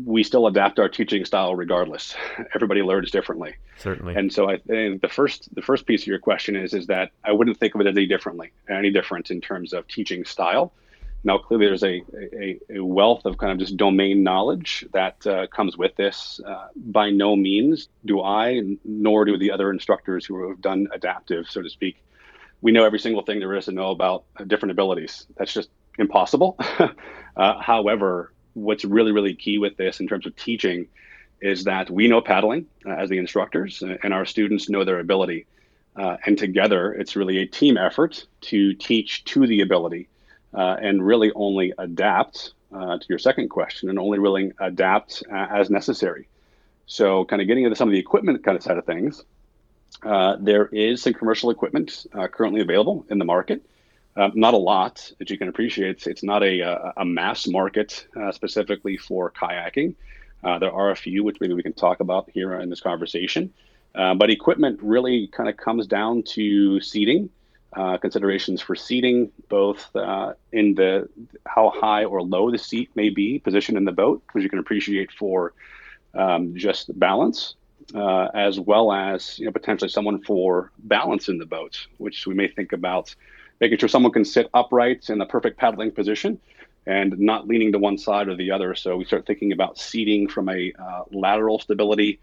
we 0.04 0.24
still 0.24 0.48
adapt 0.48 0.80
our 0.80 0.90
teaching 0.90 1.26
style 1.26 1.54
regardless. 1.54 2.16
Everybody 2.56 2.82
learns 2.82 3.12
differently. 3.12 3.54
Certainly. 3.78 4.16
And 4.16 4.34
so 4.34 4.50
I 4.50 4.58
think 4.58 5.04
the 5.04 5.10
first 5.10 5.54
the 5.54 5.62
first 5.62 5.86
piece 5.86 6.02
of 6.02 6.08
your 6.08 6.20
question 6.20 6.56
is 6.56 6.74
is 6.74 6.88
that 6.88 7.12
I 7.24 7.34
wouldn't 7.34 7.58
think 7.58 7.76
of 7.76 7.82
it 7.82 7.88
as 7.88 7.96
any 7.96 8.08
differently, 8.08 8.52
any 8.68 8.90
different 8.90 9.30
in 9.30 9.42
terms 9.42 9.74
of 9.74 9.88
teaching 9.88 10.26
style. 10.26 10.74
Now, 11.24 11.38
clearly, 11.38 11.68
there's 11.68 11.84
a, 11.84 12.02
a, 12.34 12.60
a, 12.78 12.84
wealth 12.84 13.26
of 13.26 13.38
kind 13.38 13.52
of 13.52 13.60
just 13.60 13.78
domain 13.78 14.24
knowledge 14.24 14.86
that 14.92 15.26
uh, 15.28 15.46
comes 15.48 15.78
with 15.78 15.96
this. 15.96 16.40
Uh, 16.46 16.68
by 16.76 17.12
no 17.12 17.36
means 17.36 17.90
do 18.06 18.22
I, 18.22 18.62
nor 18.84 19.26
do 19.26 19.38
the 19.38 19.52
other 19.52 19.70
instructors 19.70 20.26
who 20.26 20.50
have 20.50 20.62
done 20.62 20.88
adaptive, 20.92 21.48
so 21.48 21.62
to 21.62 21.70
speak. 21.70 22.04
We 22.62 22.72
know 22.72 22.86
every 22.86 23.00
single 23.00 23.22
thing 23.22 23.40
there 23.40 23.56
is 23.56 23.66
to 23.66 23.72
know 23.72 23.92
about 23.92 24.24
different 24.48 24.72
abilities. 24.72 25.28
That's 25.38 25.54
just 25.54 25.70
impossible. 26.00 26.58
uh, 27.38 27.62
however, 27.62 28.34
what's 28.54 28.84
really, 28.84 29.12
really 29.12 29.36
key 29.36 29.60
with 29.60 29.78
this 29.78 30.00
in 30.00 30.08
terms 30.08 30.26
of 30.26 30.36
teaching 30.36 30.88
is 31.40 31.64
that 31.66 31.90
we 31.90 32.08
know 32.08 32.22
paddling 32.22 32.66
uh, 32.86 32.92
as 32.92 33.10
the 33.10 33.18
instructors, 33.20 33.84
uh, 33.84 33.98
and 34.04 34.14
our 34.14 34.26
students 34.26 34.70
know 34.70 34.84
their 34.84 35.00
ability. 35.00 35.46
Uh, 35.96 36.18
and 36.26 36.38
together, 36.38 36.94
it's 36.94 37.16
really 37.16 37.40
a 37.40 37.46
team 37.46 37.78
effort 37.78 38.26
to 38.42 38.74
teach 38.74 39.24
to 39.26 39.46
the 39.46 39.62
ability 39.62 40.08
uh, 40.54 40.78
and 40.82 41.06
really 41.06 41.32
only 41.34 41.74
adapt 41.78 42.54
uh, 42.74 42.98
to 42.98 43.06
your 43.10 43.20
second 43.20 43.50
question 43.50 43.90
and 43.90 44.00
only 44.00 44.20
really 44.20 44.52
adapt 44.60 45.24
uh, 45.32 45.48
as 45.50 45.70
necessary. 45.70 46.28
So, 46.86 47.26
kind 47.26 47.42
of 47.42 47.48
getting 47.48 47.64
into 47.64 47.76
some 47.76 47.88
of 47.88 47.94
the 47.94 48.00
equipment 48.00 48.44
kind 48.44 48.58
of 48.58 48.64
side 48.64 48.78
of 48.78 48.86
things, 48.86 49.24
uh, 50.04 50.38
there 50.40 50.66
is 50.68 51.02
some 51.02 51.14
commercial 51.14 51.52
equipment 51.52 52.06
uh, 52.14 52.28
currently 52.28 52.62
available 52.62 53.06
in 53.10 53.18
the 53.18 53.26
market. 53.26 53.66
Um, 54.18 54.34
not 54.36 54.54
a 54.54 54.58
lot, 54.58 55.10
as 55.22 55.30
you 55.30 55.38
can 55.38 55.48
appreciate. 55.48 55.92
It's, 55.92 56.08
it's 56.08 56.24
not 56.24 56.44
a, 56.44 56.60
a, 56.60 56.94
a 56.98 57.06
mass 57.06 57.48
market 57.48 58.08
uh, 58.16 58.34
specifically 58.34 58.98
for 58.98 59.32
kayaking. 59.32 59.96
there 60.44 60.72
are 60.72 60.92
a 60.92 60.96
few, 60.98 61.24
which 61.24 61.40
maybe 61.40 61.54
we 61.54 61.64
can 61.64 61.74
talk 61.74 62.02
about 62.02 62.30
here 62.34 62.54
in 62.60 62.70
this 62.70 62.82
conversation. 62.82 63.54
but 63.94 64.30
equipment 64.30 64.80
really 64.82 65.28
kind 65.28 65.48
of 65.48 65.56
comes 65.56 65.88
down 65.88 66.24
to 66.24 66.82
seating 66.82 67.30
uh, 67.74 67.98
considerations 67.98 68.62
for 68.62 68.76
seating, 68.76 69.32
both 69.48 69.96
uh, 69.96 70.34
in 70.52 70.76
the 70.76 71.08
how 71.46 71.70
high 71.70 72.04
or 72.04 72.22
low 72.22 72.52
the 72.52 72.58
seat 72.58 72.90
may 72.96 73.10
be 73.10 73.40
positioned 73.40 73.78
in 73.78 73.86
the 73.86 73.92
boat, 73.92 74.22
which 74.34 74.44
you 74.44 74.50
can 74.50 74.60
appreciate 74.60 75.12
for 75.12 75.54
um, 76.14 76.54
just 76.56 76.98
balance, 77.00 77.56
uh, 77.96 78.28
as 78.34 78.60
well 78.60 78.92
as 78.92 79.40
you 79.40 79.46
know 79.46 79.52
potentially 79.52 79.90
someone 79.90 80.22
for 80.24 80.72
balance 80.80 81.30
in 81.30 81.38
the 81.38 81.46
boat, 81.46 81.88
which 81.98 82.28
we 82.28 82.34
may 82.34 82.48
think 82.48 82.74
about 82.74 83.16
making 83.62 83.78
sure 83.78 83.88
someone 83.88 84.12
can 84.12 84.26
sit 84.26 84.50
upright 84.54 85.10
in 85.10 85.18
the 85.18 85.26
perfect 85.26 85.58
paddling 85.58 85.92
position 85.92 86.40
and 86.88 87.18
not 87.20 87.48
leaning 87.48 87.72
to 87.72 87.78
one 87.78 87.98
side 87.98 88.28
or 88.28 88.36
the 88.36 88.52
other. 88.52 88.74
So 88.76 88.98
we 88.98 89.06
start 89.06 89.26
thinking 89.26 89.52
about 89.52 89.78
seating 89.78 90.28
from 90.28 90.50
a 90.50 90.74
uh, 90.78 91.04
lateral 91.12 91.60
stability 91.60 92.20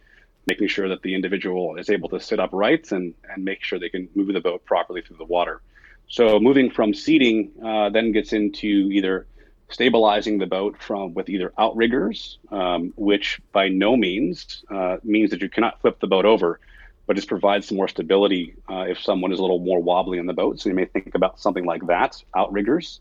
making 0.46 0.68
sure 0.68 0.88
that 0.88 1.02
the 1.02 1.14
individual 1.14 1.76
is 1.76 1.90
able 1.90 2.08
to 2.08 2.20
sit 2.20 2.40
upright 2.40 2.90
and, 2.92 3.14
and 3.30 3.44
make 3.44 3.62
sure 3.62 3.78
they 3.78 3.88
can 3.88 4.08
move 4.14 4.28
the 4.28 4.40
boat 4.40 4.64
properly 4.64 5.02
through 5.02 5.16
the 5.16 5.24
water. 5.24 5.60
So 6.08 6.40
moving 6.40 6.70
from 6.70 6.94
seating 6.94 7.50
uh, 7.64 7.90
then 7.90 8.12
gets 8.12 8.32
into 8.32 8.66
either 8.66 9.26
stabilizing 9.68 10.38
the 10.38 10.46
boat 10.46 10.80
from 10.80 11.12
with 11.12 11.28
either 11.28 11.52
outriggers, 11.58 12.38
um, 12.50 12.94
which 12.96 13.40
by 13.52 13.68
no 13.68 13.96
means 13.96 14.64
uh, 14.70 14.96
means 15.04 15.30
that 15.30 15.42
you 15.42 15.50
cannot 15.50 15.80
flip 15.80 16.00
the 16.00 16.06
boat 16.06 16.24
over, 16.24 16.60
but 17.06 17.16
just 17.16 17.28
provides 17.28 17.68
some 17.68 17.76
more 17.76 17.88
stability 17.88 18.54
uh, 18.70 18.86
if 18.88 18.98
someone 19.00 19.32
is 19.32 19.38
a 19.38 19.42
little 19.42 19.58
more 19.58 19.80
wobbly 19.80 20.18
in 20.18 20.26
the 20.26 20.32
boat. 20.32 20.58
So 20.58 20.70
you 20.70 20.74
may 20.74 20.86
think 20.86 21.14
about 21.14 21.38
something 21.38 21.66
like 21.66 21.86
that, 21.86 22.22
outriggers, 22.34 23.00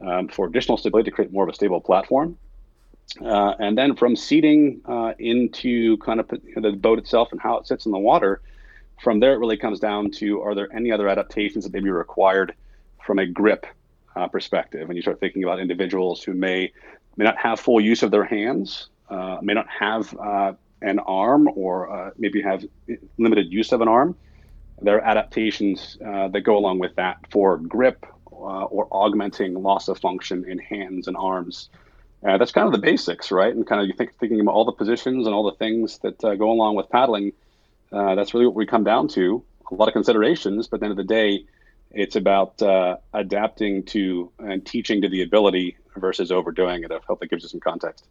um, 0.00 0.28
for 0.28 0.46
additional 0.46 0.78
stability 0.78 1.10
to 1.10 1.14
create 1.14 1.32
more 1.32 1.44
of 1.44 1.50
a 1.50 1.54
stable 1.54 1.80
platform. 1.80 2.38
Uh, 3.24 3.54
and 3.58 3.78
then 3.78 3.94
from 3.96 4.14
seating 4.16 4.80
uh, 4.84 5.12
into 5.18 5.96
kind 5.98 6.20
of 6.20 6.28
the 6.28 6.72
boat 6.78 6.98
itself 6.98 7.32
and 7.32 7.40
how 7.40 7.56
it 7.56 7.66
sits 7.66 7.86
in 7.86 7.92
the 7.92 7.98
water, 7.98 8.42
from 9.02 9.20
there 9.20 9.34
it 9.34 9.38
really 9.38 9.56
comes 9.56 9.80
down 9.80 10.10
to 10.10 10.40
are 10.42 10.54
there 10.54 10.72
any 10.74 10.90
other 10.90 11.08
adaptations 11.08 11.64
that 11.64 11.72
may 11.72 11.80
be 11.80 11.90
required 11.90 12.54
from 13.04 13.18
a 13.18 13.26
grip 13.26 13.66
uh, 14.16 14.26
perspective? 14.26 14.88
And 14.88 14.96
you 14.96 15.02
start 15.02 15.20
thinking 15.20 15.44
about 15.44 15.60
individuals 15.60 16.22
who 16.22 16.34
may 16.34 16.72
may 17.16 17.24
not 17.24 17.38
have 17.38 17.58
full 17.58 17.80
use 17.80 18.02
of 18.02 18.10
their 18.10 18.24
hands, 18.24 18.88
uh, 19.08 19.38
may 19.40 19.54
not 19.54 19.66
have 19.68 20.14
uh, 20.18 20.52
an 20.82 20.98
arm, 20.98 21.48
or 21.54 21.90
uh, 21.90 22.10
maybe 22.18 22.42
have 22.42 22.62
limited 23.16 23.50
use 23.50 23.72
of 23.72 23.80
an 23.80 23.88
arm. 23.88 24.14
There 24.82 24.96
are 24.96 25.00
adaptations 25.00 25.96
that 26.00 26.42
go 26.44 26.58
along 26.58 26.80
with 26.80 26.94
that 26.96 27.16
for 27.30 27.56
grip 27.56 28.04
or 28.26 28.86
augmenting 28.90 29.54
loss 29.54 29.88
of 29.88 29.98
function 29.98 30.44
in 30.46 30.58
hands 30.58 31.08
and 31.08 31.16
arms. 31.16 31.70
Uh, 32.24 32.38
that's 32.38 32.52
kind 32.52 32.66
of 32.66 32.72
the 32.72 32.78
basics, 32.78 33.30
right? 33.30 33.54
And 33.54 33.66
kind 33.66 33.80
of 33.80 33.86
you 33.86 33.94
think 33.94 34.14
thinking 34.18 34.40
about 34.40 34.52
all 34.52 34.64
the 34.64 34.72
positions 34.72 35.26
and 35.26 35.34
all 35.34 35.44
the 35.44 35.56
things 35.56 35.98
that 35.98 36.22
uh, 36.24 36.34
go 36.34 36.50
along 36.50 36.74
with 36.74 36.88
paddling. 36.88 37.32
Uh, 37.92 38.14
that's 38.14 38.34
really 38.34 38.46
what 38.46 38.54
we 38.54 38.66
come 38.66 38.84
down 38.84 39.08
to. 39.08 39.42
A 39.70 39.74
lot 39.74 39.88
of 39.88 39.92
considerations, 39.92 40.66
but 40.68 40.76
at 40.76 40.80
the 40.80 40.86
end 40.86 40.90
of 40.92 40.96
the 40.96 41.14
day, 41.14 41.44
it's 41.90 42.16
about 42.16 42.60
uh, 42.62 42.96
adapting 43.12 43.84
to 43.84 44.30
and 44.38 44.64
teaching 44.64 45.02
to 45.02 45.08
the 45.08 45.22
ability 45.22 45.76
versus 45.96 46.30
overdoing 46.30 46.84
it. 46.84 46.90
I 46.90 46.98
hope 47.06 47.20
that 47.20 47.30
gives 47.30 47.42
you 47.42 47.48
some 47.48 47.60
context. 47.60 48.06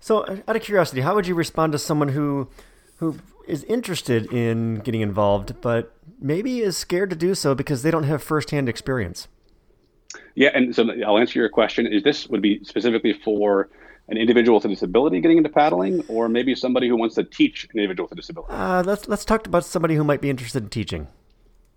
So, 0.00 0.24
out 0.46 0.56
of 0.56 0.62
curiosity, 0.62 1.00
how 1.00 1.14
would 1.14 1.26
you 1.26 1.34
respond 1.34 1.72
to 1.72 1.78
someone 1.78 2.08
who 2.08 2.48
who 2.96 3.18
is 3.46 3.64
interested 3.64 4.32
in 4.32 4.76
getting 4.76 5.00
involved, 5.00 5.60
but 5.60 5.92
maybe 6.20 6.60
is 6.60 6.76
scared 6.76 7.10
to 7.10 7.16
do 7.16 7.34
so 7.34 7.54
because 7.54 7.82
they 7.82 7.90
don't 7.90 8.04
have 8.04 8.22
firsthand 8.22 8.68
experience? 8.68 9.28
Yeah, 10.34 10.50
and 10.54 10.74
so 10.74 10.88
I'll 11.06 11.18
answer 11.18 11.38
your 11.38 11.48
question. 11.48 11.86
Is 11.86 12.02
this 12.02 12.28
would 12.28 12.42
be 12.42 12.64
specifically 12.64 13.12
for 13.12 13.68
an 14.08 14.16
individual 14.16 14.56
with 14.56 14.64
a 14.64 14.68
disability 14.68 15.20
getting 15.20 15.36
into 15.36 15.50
paddling, 15.50 16.02
or 16.08 16.28
maybe 16.28 16.54
somebody 16.54 16.88
who 16.88 16.96
wants 16.96 17.14
to 17.16 17.24
teach 17.24 17.64
an 17.64 17.70
individual 17.78 18.06
with 18.06 18.12
a 18.12 18.20
disability? 18.20 18.52
Uh, 18.52 18.82
let's 18.84 19.06
let's 19.08 19.24
talk 19.24 19.46
about 19.46 19.64
somebody 19.64 19.94
who 19.94 20.04
might 20.04 20.20
be 20.20 20.30
interested 20.30 20.62
in 20.62 20.70
teaching. 20.70 21.08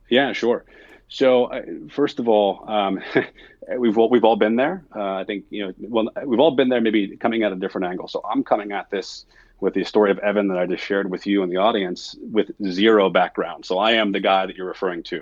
Yeah, 0.09 0.33
sure. 0.33 0.65
So 1.09 1.45
uh, 1.45 1.61
first 1.89 2.19
of 2.19 2.29
all, 2.29 2.69
um, 2.69 3.01
we've 3.77 3.97
all, 3.97 4.09
we've 4.09 4.23
all 4.23 4.37
been 4.37 4.55
there. 4.55 4.85
Uh, 4.95 5.15
I 5.15 5.23
think 5.25 5.45
you 5.49 5.67
know, 5.67 5.73
well, 5.79 6.09
we've 6.25 6.39
all 6.39 6.51
been 6.51 6.69
there. 6.69 6.81
Maybe 6.81 7.17
coming 7.17 7.43
at 7.43 7.51
a 7.51 7.55
different 7.55 7.87
angle. 7.87 8.07
So 8.07 8.21
I'm 8.29 8.43
coming 8.43 8.71
at 8.71 8.89
this 8.89 9.25
with 9.61 9.75
the 9.75 9.83
story 9.85 10.11
of 10.11 10.19
Evan 10.19 10.47
that 10.49 10.57
I 10.57 10.65
just 10.65 10.83
shared 10.83 11.09
with 11.09 11.25
you 11.27 11.43
and 11.43 11.51
the 11.51 11.57
audience 11.57 12.15
with 12.19 12.51
zero 12.67 13.09
background. 13.09 13.63
So 13.63 13.77
I 13.77 13.91
am 13.93 14.11
the 14.11 14.19
guy 14.19 14.47
that 14.47 14.57
you're 14.57 14.67
referring 14.67 15.03
to, 15.03 15.21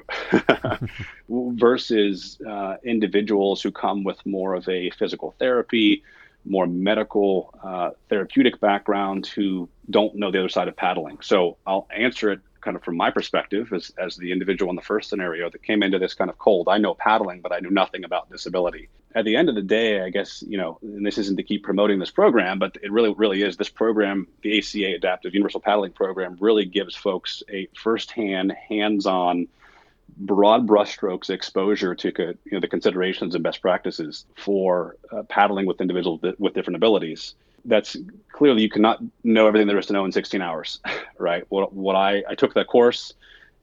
versus 1.29 2.39
uh, 2.47 2.77
individuals 2.83 3.61
who 3.61 3.71
come 3.71 4.03
with 4.03 4.25
more 4.25 4.55
of 4.55 4.67
a 4.69 4.89
physical 4.91 5.35
therapy, 5.37 6.03
more 6.45 6.65
medical 6.65 7.53
uh, 7.61 7.91
therapeutic 8.07 8.61
background 8.61 9.27
who 9.27 9.67
don't 9.89 10.15
know 10.15 10.31
the 10.31 10.39
other 10.39 10.49
side 10.49 10.69
of 10.69 10.75
paddling. 10.77 11.19
So 11.21 11.57
I'll 11.67 11.87
answer 11.93 12.31
it 12.31 12.39
kind 12.61 12.75
of 12.75 12.83
from 12.83 12.97
my 12.97 13.09
perspective 13.11 13.71
as, 13.73 13.91
as 13.97 14.15
the 14.15 14.31
individual 14.31 14.69
in 14.69 14.75
the 14.75 14.81
first 14.81 15.09
scenario 15.09 15.49
that 15.49 15.63
came 15.63 15.83
into 15.83 15.99
this 15.99 16.13
kind 16.13 16.29
of 16.29 16.37
cold. 16.37 16.67
I 16.69 16.77
know 16.77 16.93
paddling, 16.93 17.41
but 17.41 17.51
I 17.51 17.59
knew 17.59 17.69
nothing 17.69 18.03
about 18.03 18.29
disability. 18.29 18.89
At 19.15 19.25
the 19.25 19.35
end 19.35 19.49
of 19.49 19.55
the 19.55 19.61
day, 19.61 20.01
I 20.01 20.09
guess, 20.09 20.43
you 20.47 20.57
know, 20.57 20.77
and 20.81 21.05
this 21.05 21.17
isn't 21.17 21.37
to 21.37 21.43
keep 21.43 21.63
promoting 21.63 21.99
this 21.99 22.11
program, 22.11 22.59
but 22.59 22.77
it 22.83 22.91
really, 22.91 23.13
really 23.13 23.41
is. 23.41 23.57
This 23.57 23.69
program, 23.69 24.27
the 24.43 24.59
ACA 24.59 24.95
Adaptive 24.95 25.33
Universal 25.33 25.61
Paddling 25.61 25.93
Program, 25.93 26.37
really 26.39 26.65
gives 26.65 26.95
folks 26.95 27.41
a 27.51 27.67
firsthand, 27.75 28.51
hands 28.51 29.05
on, 29.05 29.47
broad 30.17 30.67
brushstrokes 30.67 31.29
exposure 31.29 31.95
to 31.95 32.11
you 32.17 32.51
know, 32.51 32.59
the 32.59 32.67
considerations 32.67 33.35
and 33.35 33.43
best 33.43 33.61
practices 33.61 34.25
for 34.35 34.97
uh, 35.11 35.23
paddling 35.23 35.65
with 35.65 35.81
individuals 35.81 36.19
with 36.37 36.53
different 36.53 36.75
abilities 36.75 37.35
that's 37.69 37.95
clearly 38.31 38.61
you 38.61 38.69
cannot 38.69 38.99
know 39.23 39.47
everything 39.47 39.67
there 39.67 39.77
is 39.77 39.85
to 39.87 39.93
know 39.93 40.05
in 40.05 40.11
16 40.11 40.41
hours, 40.41 40.79
right? 41.17 41.43
What, 41.49 41.73
what 41.73 41.95
I, 41.95 42.23
I 42.27 42.35
took 42.35 42.53
that 42.55 42.67
course, 42.67 43.13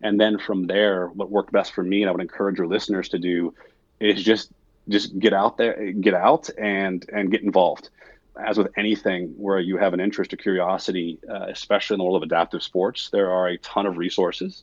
and 0.02 0.20
then 0.20 0.38
from 0.38 0.66
there, 0.66 1.08
what 1.08 1.30
worked 1.30 1.52
best 1.52 1.74
for 1.74 1.82
me, 1.82 2.02
and 2.02 2.08
I 2.08 2.12
would 2.12 2.20
encourage 2.20 2.58
your 2.58 2.66
listeners 2.66 3.08
to 3.10 3.18
do, 3.18 3.54
is 4.00 4.22
just 4.22 4.52
just 4.88 5.18
get 5.18 5.32
out 5.32 5.56
there, 5.56 5.92
get 5.92 6.14
out, 6.14 6.48
and 6.58 7.04
and 7.12 7.30
get 7.30 7.42
involved. 7.42 7.90
As 8.38 8.58
with 8.58 8.68
anything 8.76 9.28
where 9.38 9.58
you 9.58 9.78
have 9.78 9.94
an 9.94 10.00
interest 10.00 10.32
or 10.32 10.36
curiosity, 10.36 11.18
uh, 11.28 11.46
especially 11.48 11.94
in 11.94 11.98
the 11.98 12.04
world 12.04 12.22
of 12.22 12.22
adaptive 12.22 12.62
sports, 12.62 13.08
there 13.10 13.30
are 13.30 13.48
a 13.48 13.58
ton 13.58 13.86
of 13.86 13.96
resources 13.96 14.62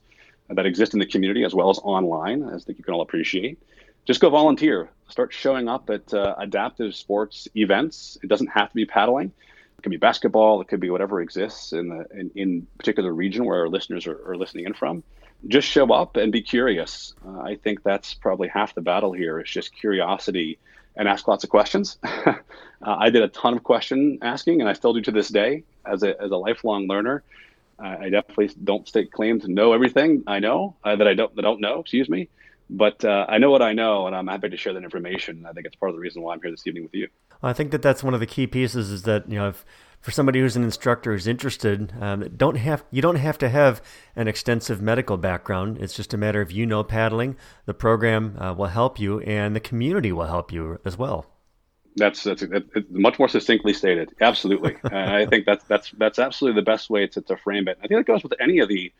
that 0.49 0.67
exist 0.67 0.93
in 0.93 0.99
the 0.99 1.07
community 1.07 1.43
as 1.43 1.55
well 1.55 1.71
as 1.71 1.79
online, 1.79 2.43
as 2.43 2.61
I 2.61 2.65
think 2.65 2.77
you 2.77 2.83
can 2.83 2.93
all 2.93 3.01
appreciate 3.01 3.57
just 4.05 4.19
go 4.19 4.29
volunteer. 4.29 4.89
Start 5.07 5.33
showing 5.33 5.67
up 5.67 5.89
at 5.89 6.13
uh, 6.13 6.35
adaptive 6.37 6.95
sports 6.95 7.47
events. 7.55 8.17
It 8.23 8.27
doesn't 8.27 8.47
have 8.47 8.69
to 8.69 8.75
be 8.75 8.85
paddling. 8.85 9.27
It 9.77 9.81
could 9.81 9.91
be 9.91 9.97
basketball. 9.97 10.61
It 10.61 10.67
could 10.67 10.79
be 10.79 10.89
whatever 10.89 11.21
exists 11.21 11.73
in 11.73 11.89
the 11.89 12.05
in, 12.17 12.31
in 12.35 12.67
particular 12.77 13.13
region 13.13 13.45
where 13.45 13.61
our 13.61 13.69
listeners 13.69 14.07
are, 14.07 14.31
are, 14.31 14.37
listening 14.37 14.65
in 14.65 14.73
from. 14.73 15.03
Just 15.47 15.67
show 15.67 15.91
up 15.93 16.15
and 16.15 16.31
be 16.31 16.41
curious. 16.41 17.13
Uh, 17.25 17.39
I 17.41 17.55
think 17.55 17.83
that's 17.83 18.13
probably 18.13 18.47
half 18.47 18.75
the 18.75 18.81
battle 18.81 19.11
here. 19.11 19.39
Is 19.39 19.49
just 19.49 19.75
curiosity 19.75 20.57
and 20.95 21.07
ask 21.07 21.27
lots 21.27 21.43
of 21.43 21.49
questions. 21.49 21.97
uh, 22.03 22.33
I 22.81 23.09
did 23.09 23.23
a 23.23 23.27
ton 23.27 23.55
of 23.55 23.63
question 23.63 24.19
asking, 24.21 24.61
and 24.61 24.69
I 24.69 24.73
still 24.73 24.93
do 24.93 25.01
to 25.01 25.11
this 25.11 25.29
day 25.29 25.63
as 25.85 26.03
a 26.03 26.19
as 26.21 26.31
a 26.31 26.37
lifelong 26.37 26.87
learner. 26.87 27.23
I 27.79 28.09
definitely 28.09 28.49
don't 28.63 28.87
stake 28.87 29.11
claim 29.11 29.41
to 29.41 29.49
know 29.49 29.73
everything 29.73 30.23
I 30.25 30.39
know 30.39 30.75
uh, 30.85 30.95
that 30.95 31.07
I 31.07 31.15
don't 31.15 31.35
that 31.35 31.41
don't 31.41 31.59
know. 31.59 31.81
Excuse 31.81 32.07
me 32.07 32.29
but 32.69 33.03
uh, 33.03 33.25
I 33.27 33.37
know 33.37 33.51
what 33.51 33.61
I 33.61 33.73
know, 33.73 34.07
and 34.07 34.15
I'm 34.15 34.27
happy 34.27 34.49
to 34.49 34.57
share 34.57 34.73
that 34.73 34.83
information. 34.83 35.45
I 35.47 35.53
think 35.53 35.65
it's 35.65 35.75
part 35.75 35.89
of 35.89 35.95
the 35.95 36.01
reason 36.01 36.21
why 36.21 36.33
I'm 36.33 36.41
here 36.41 36.51
this 36.51 36.65
evening 36.65 36.83
with 36.83 36.93
you. 36.93 37.07
I 37.41 37.53
think 37.53 37.71
that 37.71 37.81
that's 37.81 38.03
one 38.03 38.13
of 38.13 38.19
the 38.19 38.25
key 38.25 38.47
pieces 38.47 38.89
is 38.89 39.03
that 39.03 39.29
you 39.29 39.37
know 39.37 39.49
if, 39.49 39.65
for 39.99 40.11
somebody 40.11 40.39
who's 40.39 40.55
an 40.55 40.63
instructor 40.63 41.11
who's 41.11 41.27
interested, 41.27 41.93
um, 41.99 42.29
don't 42.35 42.55
have 42.55 42.83
you 42.91 43.01
don't 43.01 43.17
have 43.17 43.37
to 43.39 43.49
have 43.49 43.81
an 44.15 44.27
extensive 44.27 44.81
medical 44.81 45.17
background. 45.17 45.77
It's 45.79 45.93
just 45.93 46.13
a 46.13 46.17
matter 46.17 46.41
of 46.41 46.51
you 46.51 46.65
know 46.65 46.83
paddling. 46.83 47.35
The 47.65 47.73
program 47.73 48.37
uh, 48.39 48.53
will 48.53 48.67
help 48.67 48.99
you, 48.99 49.19
and 49.21 49.55
the 49.55 49.59
community 49.59 50.11
will 50.11 50.27
help 50.27 50.51
you 50.51 50.79
as 50.85 50.97
well. 50.97 51.25
That's 51.95 52.23
that's, 52.23 52.41
that's 52.41 52.65
much 52.89 53.19
more 53.19 53.27
succinctly 53.27 53.73
stated. 53.73 54.13
Absolutely, 54.19 54.77
I 54.83 55.25
think 55.25 55.45
that's 55.45 55.63
that's 55.65 55.91
that's 55.97 56.19
absolutely 56.19 56.61
the 56.61 56.65
best 56.65 56.89
way 56.89 57.07
to, 57.07 57.21
to 57.21 57.37
frame 57.37 57.67
it. 57.67 57.77
I 57.83 57.87
think 57.87 57.99
that 57.99 58.11
goes 58.11 58.23
with 58.23 58.33
any 58.39 58.59
of 58.59 58.69
the 58.69 58.91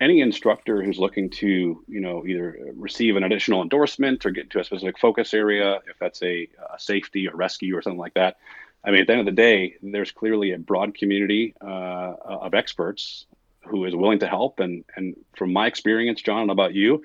any 0.00 0.20
instructor 0.20 0.82
who's 0.82 0.98
looking 0.98 1.30
to, 1.30 1.82
you 1.86 2.00
know, 2.00 2.26
either 2.26 2.58
receive 2.74 3.16
an 3.16 3.22
additional 3.22 3.62
endorsement 3.62 4.26
or 4.26 4.30
get 4.30 4.44
into 4.44 4.60
a 4.60 4.64
specific 4.64 4.98
focus 4.98 5.32
area, 5.32 5.80
if 5.88 5.98
that's 6.00 6.22
a, 6.22 6.48
a 6.72 6.78
safety 6.78 7.28
or 7.28 7.36
rescue 7.36 7.76
or 7.76 7.82
something 7.82 7.98
like 7.98 8.14
that. 8.14 8.36
I 8.84 8.90
mean, 8.90 9.00
at 9.00 9.06
the 9.06 9.12
end 9.14 9.20
of 9.20 9.26
the 9.26 9.32
day, 9.32 9.76
there's 9.82 10.12
clearly 10.12 10.52
a 10.52 10.58
broad 10.58 10.96
community 10.96 11.54
uh, 11.60 12.14
of 12.24 12.54
experts 12.54 13.26
who 13.64 13.84
is 13.86 13.96
willing 13.96 14.18
to 14.18 14.26
help. 14.26 14.60
And 14.60 14.84
and 14.96 15.16
from 15.36 15.52
my 15.52 15.66
experience, 15.66 16.20
John, 16.20 16.48
know 16.48 16.52
about 16.52 16.74
you, 16.74 17.02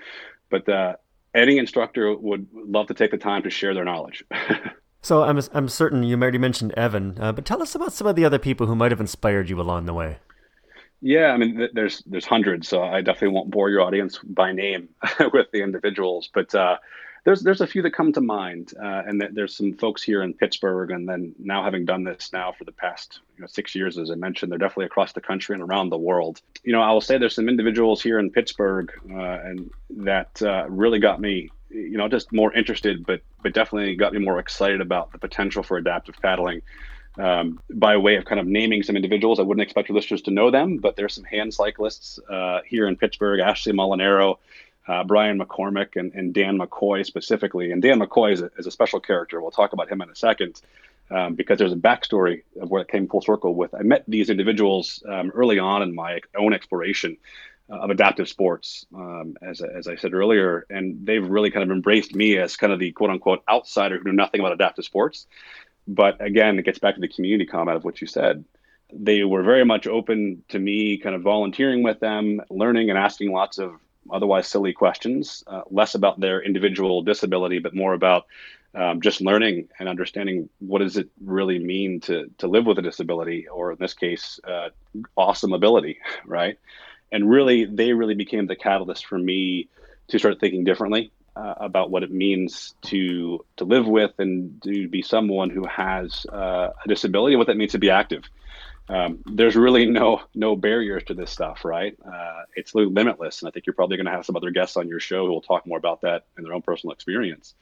but 0.49 0.67
uh, 0.67 0.95
any 1.33 1.57
instructor 1.57 2.13
would 2.15 2.47
love 2.53 2.87
to 2.87 2.93
take 2.93 3.11
the 3.11 3.17
time 3.17 3.43
to 3.43 3.49
share 3.49 3.73
their 3.73 3.85
knowledge. 3.85 4.23
so 5.01 5.23
I'm 5.23 5.39
I'm 5.53 5.69
certain 5.69 6.03
you 6.03 6.17
already 6.17 6.37
mentioned 6.37 6.73
Evan, 6.73 7.17
uh, 7.19 7.31
but 7.31 7.45
tell 7.45 7.61
us 7.61 7.75
about 7.75 7.93
some 7.93 8.07
of 8.07 8.15
the 8.15 8.25
other 8.25 8.39
people 8.39 8.67
who 8.67 8.75
might 8.75 8.91
have 8.91 8.99
inspired 8.99 9.49
you 9.49 9.61
along 9.61 9.85
the 9.85 9.93
way. 9.93 10.17
Yeah, 11.01 11.27
I 11.27 11.37
mean, 11.37 11.57
th- 11.57 11.71
there's 11.73 12.03
there's 12.05 12.25
hundreds, 12.25 12.67
so 12.67 12.83
I 12.83 13.01
definitely 13.01 13.35
won't 13.35 13.51
bore 13.51 13.69
your 13.69 13.81
audience 13.81 14.19
by 14.23 14.51
name 14.51 14.89
with 15.33 15.47
the 15.51 15.63
individuals, 15.63 16.29
but 16.33 16.53
uh, 16.53 16.77
there's 17.23 17.41
there's 17.41 17.61
a 17.61 17.67
few 17.67 17.81
that 17.83 17.91
come 17.91 18.11
to 18.13 18.21
mind, 18.21 18.73
uh, 18.81 19.03
and 19.05 19.21
th- 19.21 19.31
there's 19.33 19.55
some 19.55 19.73
folks 19.73 20.03
here 20.03 20.21
in 20.21 20.33
Pittsburgh, 20.33 20.91
and 20.91 21.07
then 21.07 21.33
now 21.39 21.63
having 21.63 21.85
done 21.85 22.03
this 22.03 22.33
now 22.33 22.51
for 22.51 22.65
the 22.65 22.73
past 22.73 23.19
you 23.37 23.41
know, 23.41 23.47
six 23.47 23.75
years, 23.75 23.97
as 23.97 24.11
I 24.11 24.15
mentioned, 24.15 24.51
they're 24.51 24.59
definitely 24.59 24.85
across 24.85 25.13
the 25.13 25.21
country 25.21 25.53
and 25.53 25.63
around 25.63 25.89
the 25.89 25.97
world. 25.97 26.41
You 26.63 26.73
know, 26.73 26.81
I 26.81 26.91
will 26.91 27.01
say 27.01 27.17
there's 27.17 27.35
some 27.35 27.49
individuals 27.49 28.01
here 28.01 28.19
in 28.19 28.29
Pittsburgh, 28.29 28.91
uh, 29.09 29.39
and 29.43 29.69
that 29.91 30.41
uh, 30.41 30.65
really 30.67 30.99
got 30.99 31.21
me, 31.21 31.49
you 31.69 31.97
know, 31.97 32.09
just 32.09 32.33
more 32.33 32.53
interested, 32.53 33.05
but 33.05 33.21
but 33.41 33.53
definitely 33.53 33.95
got 33.95 34.11
me 34.11 34.19
more 34.19 34.37
excited 34.37 34.81
about 34.81 35.13
the 35.13 35.17
potential 35.17 35.63
for 35.63 35.77
adaptive 35.77 36.15
paddling 36.21 36.61
um, 37.19 37.59
by 37.69 37.97
way 37.97 38.15
of 38.15 38.25
kind 38.25 38.39
of 38.39 38.47
naming 38.47 38.81
some 38.81 38.95
individuals. 38.95 39.39
I 39.39 39.43
wouldn't 39.43 39.63
expect 39.63 39.89
your 39.89 39.95
listeners 39.95 40.21
to 40.23 40.31
know 40.31 40.49
them, 40.49 40.77
but 40.77 40.95
there's 40.95 41.13
some 41.13 41.25
hand 41.25 41.53
cyclists 41.53 42.19
uh, 42.29 42.61
here 42.65 42.87
in 42.87 42.95
Pittsburgh, 42.95 43.41
Ashley 43.41 43.73
Molinaro, 43.73 44.37
uh, 44.87 45.03
Brian 45.03 45.37
McCormick, 45.37 45.97
and, 45.97 46.13
and, 46.13 46.33
Dan 46.33 46.57
McCoy 46.57 47.05
specifically. 47.05 47.71
And 47.71 47.81
Dan 47.81 47.99
McCoy 47.99 48.33
is 48.33 48.41
a, 48.41 48.49
is 48.57 48.65
a, 48.65 48.71
special 48.71 48.99
character. 48.99 49.39
We'll 49.39 49.51
talk 49.51 49.73
about 49.73 49.91
him 49.91 50.01
in 50.01 50.09
a 50.09 50.15
second 50.15 50.61
um, 51.11 51.35
because 51.35 51.59
there's 51.59 51.73
a 51.73 51.75
backstory 51.75 52.43
of 52.59 52.71
where 52.71 52.81
it 52.81 52.87
came 52.87 53.07
full 53.07 53.21
circle 53.21 53.53
with. 53.53 53.75
I 53.75 53.83
met 53.83 54.03
these 54.07 54.29
individuals 54.29 55.03
um, 55.07 55.29
early 55.35 55.59
on 55.59 55.83
in 55.83 55.93
my 55.93 56.21
own 56.37 56.53
exploration. 56.53 57.17
of 57.69 57.91
adaptive 57.91 58.27
sports, 58.27 58.87
um, 58.95 59.35
as, 59.43 59.61
as 59.61 59.87
I 59.87 59.95
said 59.95 60.15
earlier. 60.15 60.65
And 60.71 61.05
they've 61.05 61.23
really 61.23 61.51
kind 61.51 61.61
of 61.61 61.69
embraced 61.69 62.15
me 62.15 62.35
as 62.39 62.57
kind 62.57 62.73
of 62.73 62.79
the 62.79 62.91
quote 62.93 63.11
unquote 63.11 63.43
outsider 63.47 63.99
who 63.99 64.05
knew 64.05 64.11
nothing 64.11 64.39
about 64.39 64.53
adaptive 64.53 64.85
sports. 64.85 65.27
But 65.89 66.23
again, 66.23 66.59
it 66.59 66.65
gets 66.65 66.77
back 66.77 66.93
to 66.93 67.01
the 67.01 67.07
community 67.07 67.47
comment 67.47 67.75
of 67.75 67.83
what 67.83 67.99
you 67.99 68.05
said. 68.05 68.45
They 68.93 69.23
were 69.23 69.41
very 69.41 69.65
much 69.65 69.87
open 69.87 70.43
to 70.49 70.59
me 70.59 70.97
kind 70.97 71.15
of 71.15 71.23
volunteering 71.23 71.81
with 71.81 71.99
them, 71.99 72.41
learning 72.51 72.91
and 72.91 72.97
asking 72.97 73.31
lots 73.31 73.57
of 73.57 73.73
otherwise 74.11 74.47
silly 74.47 74.71
questions, 74.71 75.43
uh, 75.47 75.61
less 75.71 75.95
about 75.95 76.19
their 76.19 76.43
individual 76.43 77.01
disability, 77.01 77.57
but 77.57 77.73
more 77.73 77.93
about 77.93 78.27
um, 78.75 79.01
just 79.01 79.19
learning 79.19 79.67
and 79.79 79.89
understanding 79.89 80.47
what 80.59 80.79
does 80.79 80.95
it 80.95 81.09
really 81.25 81.57
mean 81.57 81.99
to 82.01 82.29
to 82.37 82.47
live 82.47 82.67
with 82.67 82.77
a 82.77 82.83
disability, 82.83 83.47
or 83.47 83.71
in 83.71 83.79
this 83.79 83.95
case, 83.95 84.39
uh, 84.47 84.69
awesome 85.17 85.53
ability, 85.53 85.97
right? 86.25 86.59
And 87.11 87.27
really, 87.27 87.65
they 87.65 87.93
really 87.93 88.13
became 88.13 88.45
the 88.45 88.55
catalyst 88.55 89.07
for 89.07 89.17
me 89.17 89.69
to 90.09 90.19
start 90.19 90.39
thinking 90.39 90.63
differently 90.63 91.11
uh, 91.39 91.55
about 91.57 91.89
what 91.89 92.03
it 92.03 92.11
means 92.11 92.73
to 92.81 93.45
to 93.57 93.63
live 93.63 93.87
with 93.87 94.13
and 94.19 94.61
to 94.63 94.87
be 94.87 95.01
someone 95.01 95.49
who 95.49 95.65
has 95.65 96.25
uh, 96.31 96.69
a 96.83 96.87
disability, 96.87 97.33
and 97.33 97.39
what 97.39 97.47
that 97.47 97.57
means 97.57 97.71
to 97.71 97.79
be 97.79 97.89
active. 97.89 98.23
Um, 98.89 99.19
there's 99.25 99.55
really 99.55 99.85
no 99.85 100.21
no 100.33 100.55
barriers 100.55 101.03
to 101.05 101.13
this 101.13 101.31
stuff, 101.31 101.63
right? 101.63 101.95
Uh, 102.05 102.41
it's 102.55 102.73
limitless, 102.75 103.41
and 103.41 103.47
I 103.47 103.51
think 103.51 103.65
you're 103.65 103.75
probably 103.75 103.97
going 103.97 104.07
to 104.07 104.11
have 104.11 104.25
some 104.25 104.35
other 104.35 104.51
guests 104.51 104.77
on 104.77 104.87
your 104.87 104.99
show 104.99 105.25
who 105.25 105.31
will 105.31 105.41
talk 105.41 105.65
more 105.65 105.77
about 105.77 106.01
that 106.01 106.25
in 106.37 106.43
their 106.43 106.53
own 106.53 106.61
personal 106.61 106.93
experience. 106.93 107.53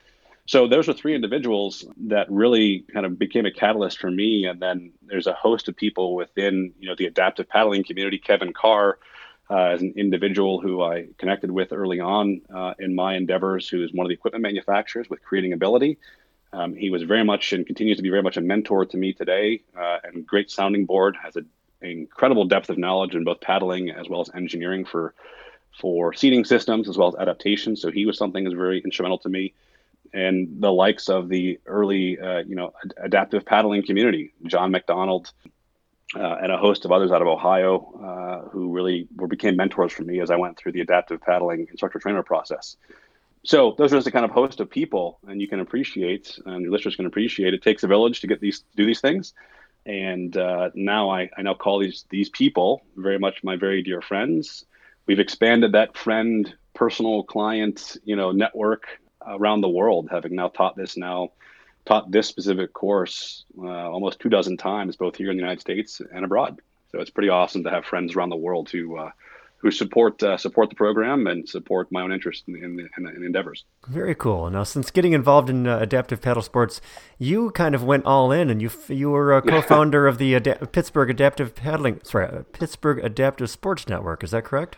So 0.48 0.68
those 0.70 0.88
are 0.88 0.94
three 0.94 1.14
individuals 1.14 1.86
that 2.08 2.32
really 2.32 2.86
kind 2.94 3.06
of 3.06 3.20
became 3.20 3.46
a 3.46 3.52
catalyst 3.52 4.00
for 4.00 4.10
me. 4.10 4.46
And 4.46 4.62
then 4.62 4.94
there's 5.06 5.28
a 5.28 5.34
host 5.34 5.68
of 5.68 5.76
people 5.76 6.16
within, 6.16 6.74
you 6.80 6.88
know, 6.88 6.96
the 6.98 7.06
adaptive 7.06 7.50
paddling 7.50 7.84
community. 7.84 8.18
Kevin 8.18 8.54
Carr, 8.54 8.98
uh, 9.50 9.66
as 9.74 9.82
an 9.82 9.94
individual 9.96 10.60
who 10.60 10.82
I 10.82 11.08
connected 11.18 11.52
with 11.52 11.72
early 11.72 12.00
on 12.00 12.42
uh, 12.54 12.74
in 12.80 12.96
my 12.96 13.16
endeavors, 13.16 13.68
who 13.70 13.84
is 13.84 13.94
one 13.94 14.06
of 14.06 14.10
the 14.10 14.14
equipment 14.14 14.44
manufacturers 14.44 15.10
with 15.10 15.24
Creating 15.24 15.54
Ability. 15.54 15.98
Um, 16.54 16.76
he 16.76 16.90
was 16.90 17.04
very 17.04 17.24
much 17.24 17.54
and 17.54 17.66
continues 17.66 17.98
to 17.98 18.04
be 18.04 18.10
very 18.10 18.24
much 18.24 18.38
a 18.38 18.42
mentor 18.42 18.86
to 18.86 18.98
me 18.98 19.14
today, 19.14 19.62
uh, 19.78 19.98
and 20.04 20.26
great 20.26 20.50
sounding 20.50 20.86
board. 20.86 21.18
Has 21.22 21.36
an 21.36 21.48
incredible 21.82 22.46
depth 22.46 22.70
of 22.70 22.78
knowledge 22.78 23.16
in 23.16 23.24
both 23.24 23.42
paddling 23.42 23.92
as 23.92 24.08
well 24.10 24.22
as 24.22 24.30
engineering 24.34 24.86
for 24.86 25.14
for 25.80 26.14
seating 26.14 26.44
systems 26.44 26.90
as 26.90 26.98
well 26.98 27.10
as 27.10 27.16
adaptation. 27.16 27.76
So 27.76 27.92
he 27.92 28.06
was 28.06 28.18
something 28.18 28.44
that 28.44 28.50
was 28.50 28.58
very 28.58 28.80
instrumental 28.80 29.20
to 29.20 29.30
me 29.30 29.54
and 30.14 30.62
the 30.62 30.72
likes 30.72 31.10
of 31.10 31.30
the 31.30 31.60
early, 31.66 32.20
uh, 32.20 32.40
you 32.40 32.56
know, 32.56 32.74
adaptive 32.98 33.46
paddling 33.46 33.86
community, 33.86 34.34
John 34.46 34.72
McDonald, 34.72 35.32
uh, 36.16 36.38
and 36.42 36.52
a 36.52 36.58
host 36.58 36.86
of 36.86 36.92
others 36.92 37.12
out 37.12 37.22
of 37.22 37.28
Ohio, 37.28 38.44
uh, 38.46 38.50
who 38.50 38.72
really 38.72 39.08
were 39.16 39.28
became 39.28 39.56
mentors 39.56 39.92
for 39.92 40.04
me 40.04 40.22
as 40.22 40.32
I 40.32 40.38
went 40.38 40.58
through 40.58 40.72
the 40.72 40.82
adaptive 40.82 41.22
paddling 41.22 41.68
instructor 41.70 42.00
trainer 42.00 42.24
process. 42.24 42.78
So 43.44 43.76
those 43.78 43.94
are 43.94 43.98
just 43.98 44.08
a 44.08 44.12
kind 44.12 44.26
of 44.26 44.32
host 44.32 44.60
of 44.60 44.70
people, 44.70 45.20
and 45.28 45.42
you 45.42 45.48
can 45.48 45.60
appreciate, 45.60 46.38
and 46.46 46.64
your 46.64 46.72
listeners 46.72 46.96
can 46.96 47.06
appreciate. 47.06 47.54
It 47.54 47.62
takes 47.62 47.84
a 47.84 47.88
village 47.88 48.22
to 48.22 48.28
get 48.28 48.42
these 48.42 48.64
do 48.76 48.86
these 48.86 49.02
things, 49.02 49.34
and 49.86 50.36
uh, 50.36 50.70
now 50.76 51.10
I, 51.10 51.30
I 51.38 51.42
now 51.44 51.54
call 51.54 51.80
these 51.80 52.06
these 52.10 52.30
people 52.30 52.84
very 52.96 53.20
much 53.20 53.44
my 53.44 53.56
very 53.56 53.84
dear 53.84 54.02
friends. 54.02 54.66
We've 55.06 55.20
expanded 55.20 55.74
that 55.74 55.98
friend 55.98 56.54
personal 56.74 57.24
client 57.24 57.98
you 58.04 58.16
know 58.16 58.32
network 58.32 58.88
around 59.26 59.62
the 59.62 59.70
world, 59.70 60.08
having 60.12 60.36
now 60.36 60.48
taught 60.48 60.76
this 60.76 60.98
now 60.98 61.32
taught 61.88 62.12
this 62.12 62.28
specific 62.28 62.74
course 62.74 63.46
uh, 63.58 63.90
almost 63.90 64.20
two 64.20 64.30
dozen 64.30 64.58
times, 64.58 64.96
both 64.96 65.16
here 65.16 65.32
in 65.32 65.38
the 65.38 65.42
United 65.42 65.62
States 65.62 66.02
and 66.14 66.26
abroad. 66.26 66.60
So 66.92 67.00
it's 67.00 67.10
pretty 67.10 67.30
awesome 67.30 67.64
to 67.64 67.70
have 67.70 67.86
friends 67.86 68.16
around 68.16 68.30
the 68.30 68.36
world 68.36 68.70
who 68.70 68.98
uh, 68.98 69.12
who 69.60 69.72
support 69.72 70.22
uh, 70.22 70.38
support 70.38 70.70
the 70.70 70.76
program 70.76 71.28
and 71.28 71.48
support 71.48 71.92
my 71.92 72.02
own 72.02 72.12
interest 72.12 72.44
in, 72.48 72.56
in, 72.56 72.90
in, 72.98 73.08
in 73.08 73.24
endeavors. 73.24 73.66
Very 73.88 74.16
cool. 74.16 74.50
Now, 74.50 74.64
since 74.64 74.92
getting 74.92 75.14
involved 75.14 75.50
in 75.50 75.66
uh, 75.66 75.80
adaptive 75.80 76.22
paddle 76.22 76.44
sports, 76.44 76.80
you 77.18 77.52
kind 77.52 77.74
of 77.74 77.84
went 77.84 78.06
all 78.06 78.32
in, 78.32 78.50
and 78.50 78.62
you 78.62 78.70
you 78.88 79.10
were 79.10 79.36
a 79.36 79.42
co-founder 79.42 80.08
of 80.08 80.18
the 80.18 80.40
Pittsburgh 80.72 81.10
Adaptive 81.10 81.56
Paddling, 81.56 82.02
sorry, 82.04 82.28
uh, 82.28 82.44
Pittsburgh 82.54 83.04
Adaptive 83.04 83.50
Sports 83.50 83.88
Network. 83.88 84.24
Is 84.24 84.32
that 84.32 84.44
correct? 84.44 84.78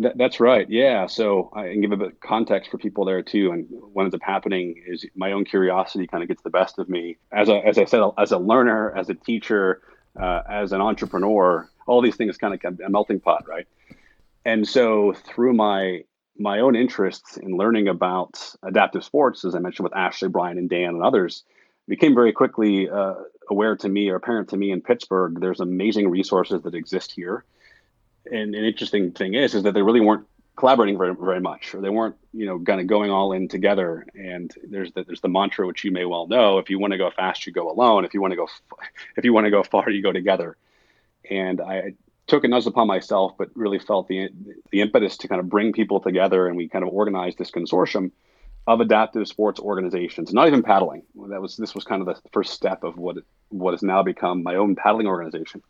That, 0.00 0.18
that's 0.18 0.40
right. 0.40 0.68
Yeah. 0.68 1.06
So 1.06 1.50
I 1.54 1.64
can 1.68 1.80
give 1.80 1.92
a 1.92 1.96
bit 1.96 2.08
of 2.08 2.20
context 2.20 2.70
for 2.70 2.78
people 2.78 3.04
there 3.04 3.22
too. 3.22 3.52
And 3.52 3.66
what 3.70 4.02
ends 4.02 4.14
up 4.14 4.22
happening 4.22 4.82
is 4.86 5.06
my 5.14 5.32
own 5.32 5.44
curiosity 5.44 6.06
kind 6.06 6.22
of 6.22 6.28
gets 6.28 6.42
the 6.42 6.50
best 6.50 6.78
of 6.78 6.88
me. 6.88 7.16
As 7.32 7.48
as 7.48 7.78
I 7.78 7.84
said, 7.84 8.02
as 8.18 8.32
a 8.32 8.38
learner, 8.38 8.92
as 8.96 9.08
a 9.08 9.14
teacher, 9.14 9.82
uh, 10.20 10.42
as 10.48 10.72
an 10.72 10.80
entrepreneur, 10.80 11.68
all 11.86 12.02
these 12.02 12.16
things 12.16 12.36
kind 12.38 12.54
of 12.54 12.80
a 12.80 12.90
melting 12.90 13.20
pot, 13.20 13.46
right? 13.48 13.66
And 14.44 14.66
so 14.66 15.12
through 15.12 15.54
my 15.54 16.04
my 16.36 16.58
own 16.58 16.74
interests 16.74 17.36
in 17.36 17.56
learning 17.56 17.86
about 17.86 18.54
adaptive 18.64 19.04
sports, 19.04 19.44
as 19.44 19.54
I 19.54 19.60
mentioned 19.60 19.84
with 19.84 19.96
Ashley, 19.96 20.28
Brian, 20.28 20.58
and 20.58 20.68
Dan, 20.68 20.94
and 20.94 21.02
others, 21.02 21.44
became 21.86 22.16
very 22.16 22.32
quickly 22.32 22.90
uh, 22.90 23.14
aware 23.48 23.76
to 23.76 23.88
me 23.88 24.08
or 24.08 24.16
apparent 24.16 24.48
to 24.48 24.56
me 24.56 24.72
in 24.72 24.80
Pittsburgh. 24.80 25.40
There's 25.40 25.60
amazing 25.60 26.10
resources 26.10 26.62
that 26.62 26.74
exist 26.74 27.12
here 27.12 27.44
and 28.30 28.54
an 28.54 28.64
interesting 28.64 29.12
thing 29.12 29.34
is 29.34 29.54
is 29.54 29.62
that 29.64 29.74
they 29.74 29.82
really 29.82 30.00
weren't 30.00 30.26
collaborating 30.56 30.96
very 30.96 31.14
very 31.14 31.40
much, 31.40 31.74
or 31.74 31.80
they 31.80 31.90
weren't 31.90 32.16
you 32.32 32.46
know 32.46 32.58
kind 32.58 32.80
of 32.80 32.86
going 32.86 33.10
all 33.10 33.32
in 33.32 33.48
together. 33.48 34.06
And 34.14 34.52
there's 34.64 34.92
the, 34.92 35.04
there's 35.04 35.20
the 35.20 35.28
mantra 35.28 35.66
which 35.66 35.84
you 35.84 35.90
may 35.90 36.04
well 36.04 36.26
know: 36.26 36.58
if 36.58 36.70
you 36.70 36.78
want 36.78 36.92
to 36.92 36.98
go 36.98 37.10
fast, 37.10 37.46
you 37.46 37.52
go 37.52 37.70
alone. 37.70 38.04
If 38.04 38.14
you 38.14 38.20
want 38.20 38.32
to 38.32 38.36
go 38.36 38.48
if 39.16 39.24
you 39.24 39.32
want 39.32 39.46
to 39.46 39.50
go 39.50 39.62
far, 39.62 39.90
you 39.90 40.02
go 40.02 40.12
together. 40.12 40.56
And 41.30 41.60
I 41.60 41.94
took 42.26 42.44
another 42.44 42.70
upon 42.70 42.86
myself, 42.86 43.32
but 43.38 43.50
really 43.54 43.78
felt 43.78 44.08
the 44.08 44.28
the 44.70 44.80
impetus 44.80 45.16
to 45.18 45.28
kind 45.28 45.40
of 45.40 45.48
bring 45.48 45.72
people 45.72 46.00
together, 46.00 46.46
and 46.46 46.56
we 46.56 46.68
kind 46.68 46.84
of 46.84 46.92
organized 46.92 47.38
this 47.38 47.50
consortium 47.50 48.10
of 48.66 48.80
adaptive 48.80 49.28
sports 49.28 49.60
organizations. 49.60 50.32
Not 50.32 50.46
even 50.46 50.62
paddling. 50.62 51.02
That 51.28 51.42
was 51.42 51.56
this 51.56 51.74
was 51.74 51.84
kind 51.84 52.00
of 52.00 52.06
the 52.06 52.28
first 52.32 52.52
step 52.52 52.84
of 52.84 52.96
what 52.96 53.16
what 53.50 53.72
has 53.72 53.82
now 53.82 54.02
become 54.02 54.42
my 54.42 54.56
own 54.56 54.74
paddling 54.76 55.06
organization. 55.06 55.62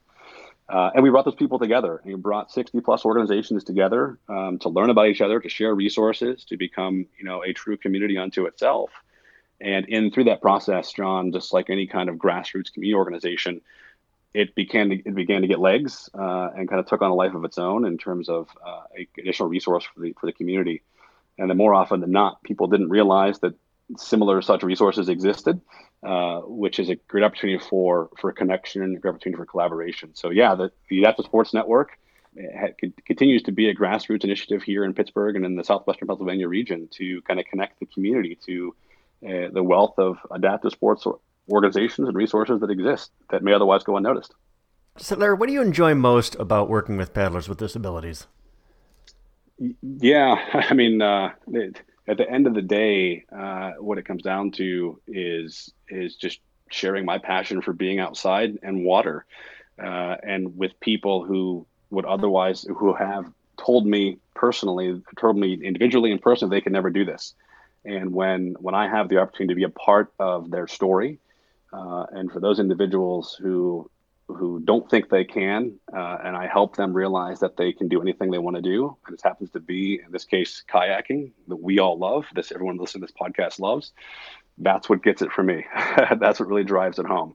Uh, 0.69 0.91
and 0.95 1.03
we 1.03 1.11
brought 1.11 1.25
those 1.25 1.35
people 1.35 1.59
together. 1.59 2.01
And 2.03 2.15
we 2.15 2.19
brought 2.19 2.51
60 2.51 2.81
plus 2.81 3.05
organizations 3.05 3.65
together 3.65 4.19
um, 4.29 4.59
to 4.61 4.69
learn 4.69 4.91
about 4.91 5.09
each 5.09 5.21
other, 5.21 5.41
to 5.41 5.49
share 5.49 5.75
resources, 5.75 6.45
to 6.47 6.57
become, 6.57 7.07
you 7.19 7.25
know, 7.25 7.43
a 7.45 7.53
true 7.53 7.77
community 7.77 8.17
unto 8.17 8.47
itself. 8.47 8.91
And 9.61 9.87
in 9.87 10.11
through 10.11 10.25
that 10.25 10.41
process, 10.43 10.93
John, 10.93 11.33
just 11.33 11.53
like 11.53 11.71
any 11.71 11.87
kind 11.87 12.09
of 12.09 12.17
grassroots 12.17 12.73
community 12.73 12.95
organization, 12.95 13.61
it 14.33 14.55
began 14.55 14.91
to, 14.91 14.97
it 14.97 15.15
began 15.15 15.43
to 15.43 15.47
get 15.47 15.61
legs 15.61 16.11
uh, 16.19 16.51
and 16.57 16.69
kind 16.69 16.81
of 16.81 16.87
took 16.87 17.03
on 17.03 17.11
a 17.11 17.15
life 17.15 17.35
of 17.35 17.45
its 17.45 17.57
own 17.57 17.85
in 17.85 17.99
terms 17.99 18.29
of 18.29 18.49
uh, 18.67 18.83
a 18.99 19.07
additional 19.19 19.49
resource 19.49 19.85
for 19.85 20.01
the 20.01 20.13
for 20.19 20.27
the 20.27 20.33
community. 20.33 20.83
And 21.39 21.49
then 21.49 21.57
more 21.57 21.75
often 21.75 22.01
than 22.01 22.11
not, 22.11 22.43
people 22.43 22.67
didn't 22.67 22.91
realize 22.91 23.39
that 23.41 23.55
similar 23.97 24.43
such 24.43 24.63
resources 24.63 25.09
existed, 25.09 25.61
uh, 26.05 26.41
which 26.41 26.79
is 26.79 26.91
a 26.91 26.97
great 27.09 27.25
opportunity 27.25 27.59
for 27.59 28.11
for 28.19 28.31
connection 28.33 28.83
and 28.83 28.97
a 28.97 29.01
great 29.01 29.11
opportunity 29.11 29.39
for 29.39 29.47
collaboration. 29.47 30.15
So 30.15 30.31
yeah, 30.31 30.55
the, 30.55 30.71
the 30.91 31.01
Adaptive 31.01 31.25
Sports 31.25 31.55
Network 31.55 31.99
ha- 32.37 32.91
continues 33.07 33.43
to 33.45 33.53
be 33.53 33.69
a 33.69 33.75
grassroots 33.75 34.25
initiative 34.25 34.63
here 34.63 34.85
in 34.85 34.95
Pittsburgh 34.95 35.37
and 35.37 35.45
in 35.45 35.57
the 35.57 35.65
southwestern 35.65 36.09
Pennsylvania 36.09 36.49
region 36.49 36.89
to 36.93 37.23
kind 37.23 37.41
of 37.41 37.47
connect 37.47 37.81
the 37.81 37.87
community 37.87 38.39
to 38.47 38.75
uh, 39.27 39.49
the 39.53 39.63
wealth 39.63 39.95
of 39.99 40.19
adaptive 40.31 40.73
sports 40.73 41.07
organizations 41.49 42.09
and 42.09 42.17
resources 42.17 42.61
that 42.61 42.71
exist 42.71 43.11
that 43.31 43.43
may 43.43 43.53
otherwise 43.53 43.83
go 43.83 43.97
unnoticed. 43.97 44.35
So, 44.97 45.17
Larry, 45.17 45.35
what 45.35 45.47
do 45.47 45.53
you 45.53 45.63
enjoy 45.63 45.95
most 45.95 46.37
about 46.37 46.69
working 46.69 46.97
with 46.97 47.13
paddlers 47.13 47.49
with 47.49 47.59
disabilities? 47.59 48.27
Yeah, 49.59 50.35
I 50.53 50.75
mean, 50.75 51.03
uh, 51.03 51.31
it, 51.49 51.81
at 52.07 52.19
the 52.19 52.31
end 52.31 52.47
of 52.47 52.55
the 52.55 52.63
day, 52.63 53.25
uh, 53.35 53.73
what 53.79 53.99
it 53.99 54.05
comes 54.05 54.23
down 54.23 54.51
to 54.53 55.01
is 55.07 55.73
is 55.89 56.17
just 56.17 56.41
sharing 56.71 57.05
my 57.05 57.19
passion 57.19 57.63
for 57.63 57.73
being 57.73 58.01
outside 58.01 58.59
and 58.63 58.85
water, 58.85 59.25
uh, 59.83 60.17
and 60.23 60.57
with 60.57 60.79
people 60.81 61.25
who 61.25 61.67
would 61.91 62.05
otherwise 62.05 62.63
who 62.63 62.95
have 62.95 63.27
told 63.57 63.87
me 63.87 64.19
personally, 64.35 65.01
told 65.19 65.37
me 65.37 65.59
individually 65.63 66.11
and 66.11 66.21
personally, 66.21 66.57
they 66.57 66.61
could 66.61 66.73
never 66.73 66.91
do 66.91 67.05
this. 67.05 67.35
And 67.85 68.13
when 68.13 68.57
when 68.59 68.75
I 68.75 68.89
have 68.89 69.09
the 69.09 69.19
opportunity 69.19 69.55
to 69.55 69.57
be 69.57 69.65
a 69.65 69.69
part 69.69 70.13
of 70.19 70.51
their 70.51 70.67
story, 70.67 71.19
uh, 71.73 72.07
and 72.13 72.33
for 72.33 72.41
those 72.41 72.59
individuals 72.59 73.37
who 73.41 73.91
who 74.27 74.61
don't 74.65 74.89
think 74.89 75.11
they 75.11 75.25
can, 75.25 75.75
uh, 75.93 76.17
and 76.25 76.35
I 76.35 76.47
help 76.47 76.77
them 76.77 76.95
realize 76.95 77.41
that 77.41 77.59
they 77.59 77.73
can 77.73 77.89
do 77.89 78.01
anything 78.01 78.31
they 78.31 78.39
want 78.39 78.57
to 78.57 78.63
do. 78.63 78.97
And 79.07 79.15
this 79.15 79.23
happens 79.23 79.51
to 79.51 79.61
be, 79.61 80.01
in 80.05 80.11
this 80.13 80.25
case, 80.25 80.65
kayaking 80.67 81.33
that 81.49 81.57
we 81.57 81.79
all 81.79 81.99
love. 81.99 82.25
This 82.35 82.51
everyone 82.51 82.79
listening 82.79 83.07
to 83.07 83.13
this 83.13 83.21
podcast 83.21 83.61
loves. 83.61 83.93
That's 84.59 84.89
what 84.89 85.03
gets 85.03 85.23
it 85.23 85.33
for 85.33 85.43
me. 85.43 85.65
That's 86.19 86.41
what 86.41 86.49
really 86.49 86.65
drives 86.65 86.99
it 86.99 87.07
home, 87.07 87.35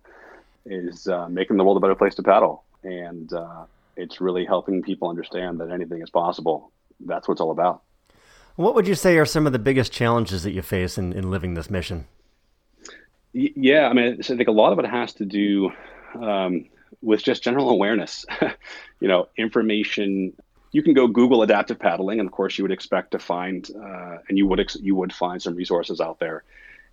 is 0.65 1.07
uh, 1.07 1.27
making 1.29 1.57
the 1.57 1.63
world 1.63 1.77
a 1.77 1.79
better 1.79 1.95
place 1.95 2.15
to 2.15 2.23
paddle, 2.23 2.63
and 2.83 3.31
uh, 3.33 3.65
it's 3.97 4.21
really 4.21 4.45
helping 4.45 4.81
people 4.81 5.09
understand 5.09 5.59
that 5.59 5.69
anything 5.69 6.01
is 6.01 6.09
possible. 6.09 6.71
That's 6.99 7.27
what 7.27 7.33
it's 7.33 7.41
all 7.41 7.51
about. 7.51 7.81
What 8.55 8.75
would 8.75 8.87
you 8.87 8.95
say 8.95 9.17
are 9.17 9.25
some 9.25 9.45
of 9.45 9.53
the 9.53 9.59
biggest 9.59 9.91
challenges 9.91 10.43
that 10.43 10.51
you 10.51 10.61
face 10.61 10.97
in, 10.97 11.13
in 11.13 11.31
living 11.31 11.53
this 11.53 11.69
mission? 11.69 12.07
Yeah, 13.31 13.87
I 13.87 13.93
mean, 13.93 14.17
I 14.19 14.23
think 14.23 14.47
a 14.47 14.51
lot 14.51 14.73
of 14.73 14.79
it 14.79 14.85
has 14.85 15.13
to 15.13 15.25
do 15.25 15.71
um, 16.19 16.65
with 17.01 17.23
just 17.23 17.43
general 17.43 17.69
awareness. 17.69 18.25
you 18.99 19.07
know, 19.07 19.29
information 19.37 20.33
you 20.71 20.83
can 20.83 20.93
go 20.93 21.07
Google 21.07 21.41
adaptive 21.41 21.79
paddling, 21.79 22.19
and 22.19 22.27
of 22.27 22.33
course, 22.33 22.57
you 22.57 22.63
would 22.63 22.71
expect 22.71 23.11
to 23.11 23.19
find, 23.19 23.69
uh, 23.75 24.17
and 24.27 24.37
you 24.37 24.47
would 24.47 24.59
ex- 24.59 24.77
you 24.79 24.95
would 24.95 25.13
find 25.13 25.41
some 25.41 25.55
resources 25.55 25.99
out 25.99 26.19
there. 26.19 26.43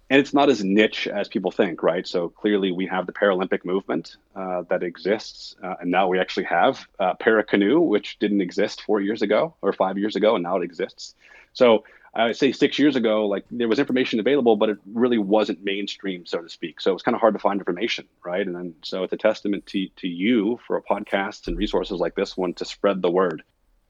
And 0.09 0.21
it's 0.21 0.33
not 0.33 0.49
as 0.49 0.63
niche 0.63 1.09
as 1.09 1.27
people 1.27 1.51
think, 1.51 1.83
right? 1.83 2.07
So 2.07 2.29
clearly, 2.29 2.71
we 2.71 2.87
have 2.87 3.07
the 3.07 3.13
Paralympic 3.13 3.65
movement 3.65 4.17
uh, 4.37 4.63
that 4.69 4.85
exists, 4.85 5.57
uh, 5.63 5.75
and 5.81 5.91
now 5.91 6.07
we 6.07 6.21
actually 6.21 6.45
have 6.45 6.87
uh, 7.01 7.15
para 7.15 7.43
canoe, 7.43 7.81
which 7.81 8.19
didn't 8.21 8.41
exist 8.41 8.83
four 8.83 9.01
years 9.01 9.23
ago 9.23 9.55
or 9.63 9.73
five 9.73 9.99
years 9.99 10.15
ago, 10.15 10.37
and 10.37 10.45
now 10.45 10.57
it 10.57 10.63
exists. 10.63 11.17
So 11.55 11.85
I 12.15 12.27
would 12.27 12.37
say 12.37 12.53
six 12.53 12.79
years 12.79 12.95
ago, 12.95 13.27
like 13.27 13.45
there 13.51 13.67
was 13.67 13.81
information 13.81 14.21
available, 14.21 14.57
but 14.57 14.69
it 14.69 14.79
really 14.95 15.19
wasn't 15.19 15.65
mainstream, 15.65 16.25
so 16.25 16.41
to 16.41 16.49
speak. 16.49 16.81
So 16.81 16.91
it 16.91 16.95
was 16.95 17.03
kind 17.03 17.17
of 17.17 17.21
hard 17.21 17.35
to 17.35 17.41
find 17.41 17.61
information, 17.61 18.07
right? 18.25 18.47
And 18.47 18.55
then 18.55 18.75
so 18.83 19.03
it's 19.03 19.13
a 19.13 19.19
testament 19.19 19.67
to 19.67 19.89
to 19.97 20.09
you 20.09 20.61
for 20.67 20.77
a 20.77 20.83
podcast 20.83 21.49
and 21.49 21.59
resources 21.59 21.99
like 21.99 22.15
this 22.15 22.37
one 22.37 22.55
to 22.55 22.65
spread 22.65 23.03
the 23.03 23.11
word 23.11 23.43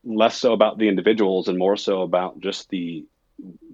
less 0.07 0.39
so 0.39 0.53
about 0.53 0.79
the 0.79 0.89
individuals 0.89 1.49
and 1.49 1.59
more 1.59 1.77
so 1.77 2.03
about 2.03 2.41
just 2.41 2.71
the 2.71 3.05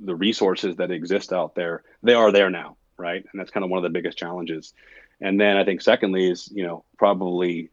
the 0.05 0.14
resources 0.14 0.77
that 0.77 0.90
exist 0.90 1.33
out 1.33 1.55
there 1.55 1.83
they 2.03 2.14
are 2.14 2.33
there 2.33 2.51
now 2.51 2.77
right? 3.03 3.25
And 3.31 3.40
that's 3.40 3.51
kind 3.51 3.64
of 3.64 3.70
one 3.70 3.79
of 3.79 3.83
the 3.83 3.90
biggest 3.90 4.16
challenges. 4.16 4.72
And 5.20 5.40
then 5.40 5.57
i 5.57 5.64
think 5.64 5.83
secondly 5.83 6.31
is 6.31 6.51
you 6.53 6.64
know 6.64 6.85
probably 6.98 7.70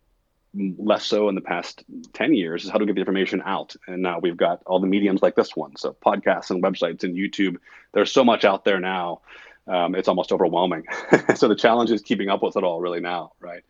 less 0.77 1.05
so 1.05 1.29
in 1.29 1.35
the 1.35 1.41
past 1.41 1.83
10 2.13 2.33
years 2.33 2.65
is 2.65 2.71
how 2.71 2.79
to 2.79 2.85
get 2.85 2.95
the 2.95 3.01
information 3.01 3.41
out. 3.45 3.75
And 3.87 4.01
now 4.01 4.17
we've 4.19 4.35
got 4.35 4.63
all 4.65 4.79
the 4.79 4.87
mediums 4.87 5.21
like 5.21 5.35
this 5.35 5.55
one. 5.55 5.75
So 5.75 5.95
podcasts 6.03 6.49
and 6.49 6.63
websites 6.63 7.03
and 7.03 7.15
youtube 7.15 7.57
there's 7.93 8.11
so 8.11 8.23
much 8.23 8.45
out 8.45 8.65
there 8.65 8.79
now. 8.79 9.21
Um, 9.67 9.93
it's 9.93 10.07
almost 10.07 10.31
overwhelming. 10.31 10.85
So 11.35 11.47
the 11.47 11.55
challenge 11.55 11.91
is 11.91 12.01
keeping 12.01 12.29
up 12.29 12.41
with 12.41 12.57
it 12.57 12.63
all 12.63 12.81
really 12.81 12.99
now 12.99 13.33
right? 13.39 13.63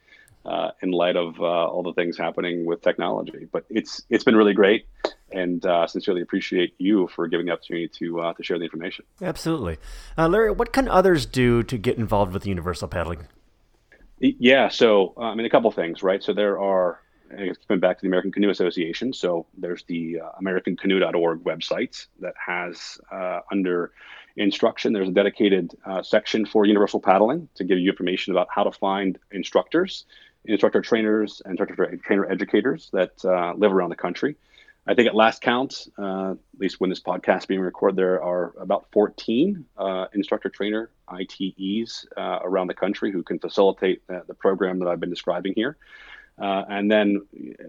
Uh, 0.46 0.72
in 0.82 0.92
light 0.92 1.18
of 1.18 1.40
uh, 1.40 1.44
all 1.44 1.84
the 1.84 1.94
things 1.94 2.18
happening 2.18 2.66
with 2.66 2.82
technology. 2.82 3.48
But 3.52 3.66
it's 3.70 4.04
it's 4.10 4.24
been 4.24 4.38
really 4.38 4.54
great, 4.54 4.86
and 5.32 5.66
uh, 5.66 5.88
sincerely 5.88 6.22
appreciate 6.22 6.74
you 6.78 7.08
for 7.08 7.28
giving 7.28 7.46
the 7.46 7.52
opportunity 7.52 7.88
to 7.88 8.22
uh, 8.22 8.34
to 8.34 8.44
share 8.44 8.58
the 8.58 8.66
information. 8.66 9.06
Absolutely, 9.22 9.78
uh, 10.18 10.28
Larry. 10.28 10.52
What 10.52 10.74
can 10.74 10.88
others 10.88 11.26
do 11.26 11.64
to 11.64 11.78
get 11.78 11.98
involved 11.98 12.34
with 12.34 12.46
universal 12.46 12.88
paddling? 12.88 13.28
Yeah, 14.20 14.70
so 14.70 15.14
uh, 15.18 15.22
I 15.22 15.36
mean 15.36 15.46
a 15.46 15.50
couple 15.50 15.72
things, 15.72 16.04
right? 16.04 16.24
So 16.24 16.34
there 16.34 16.60
are. 16.60 17.02
Coming 17.68 17.80
back 17.80 18.00
to 18.00 18.02
the 18.02 18.08
American 18.08 18.32
Canoe 18.32 18.50
Association, 18.50 19.14
so 19.14 19.46
there's 19.56 19.84
the 19.84 20.20
uh, 20.20 20.42
AmericanCanoe.org 20.42 21.44
website 21.44 22.08
that 22.22 22.34
has 22.44 23.00
under 23.52 23.92
instruction. 24.36 24.94
There's 24.94 25.10
a 25.10 25.12
dedicated 25.12 25.76
uh, 25.86 26.02
section 26.02 26.48
for 26.48 26.66
universal 26.66 27.00
paddling 27.00 27.48
to 27.54 27.64
give 27.64 27.78
you 27.78 27.92
information 27.92 28.34
about 28.34 28.48
how 28.50 28.64
to 28.64 28.72
find 28.72 29.20
instructors 29.32 30.06
instructor 30.46 30.82
trainers 30.82 31.42
and 31.44 31.52
instructor 31.52 31.98
trainer 32.04 32.30
educators 32.30 32.90
that 32.94 33.14
uh, 33.26 33.54
live 33.56 33.74
around 33.74 33.90
the 33.90 33.96
country. 33.96 34.36
I 34.90 34.96
think 34.96 35.08
at 35.08 35.14
last 35.14 35.44
count, 35.44 35.88
uh, 36.00 36.32
at 36.32 36.60
least 36.60 36.82
when 36.82 36.90
this 36.90 37.00
podcast 37.00 37.46
being 37.46 37.60
recorded, 37.62 37.96
there 37.96 38.24
are 38.24 38.56
about 38.60 38.88
14 38.92 39.64
uh, 39.78 40.06
instructor 40.16 40.50
trainer 40.50 40.90
ITEs 41.08 42.08
uh, 42.18 42.40
around 42.42 42.68
the 42.68 42.74
country 42.74 43.12
who 43.12 43.22
can 43.22 43.38
facilitate 43.38 44.02
the 44.08 44.34
program 44.34 44.80
that 44.80 44.88
I've 44.88 45.00
been 45.00 45.12
describing 45.12 45.54
here. 45.56 45.78
Uh, 46.42 46.64
and 46.70 46.90
then 46.90 47.22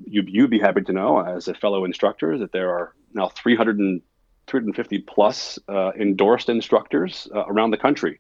you, 0.07 0.23
you'd 0.27 0.49
be 0.49 0.61
happy 0.61 0.81
to 0.81 0.93
know, 0.95 1.21
as 1.21 1.47
a 1.47 1.53
fellow 1.53 1.85
instructor, 1.85 2.39
that 2.39 2.53
there 2.53 2.71
are 2.71 2.95
now 3.13 3.29
300 3.29 3.79
and 3.79 4.01
350 4.47 5.01
plus 5.01 5.59
uh, 5.69 5.93
endorsed 6.01 6.49
instructors 6.49 7.29
around 7.35 7.71
the 7.71 7.77
country 7.77 8.19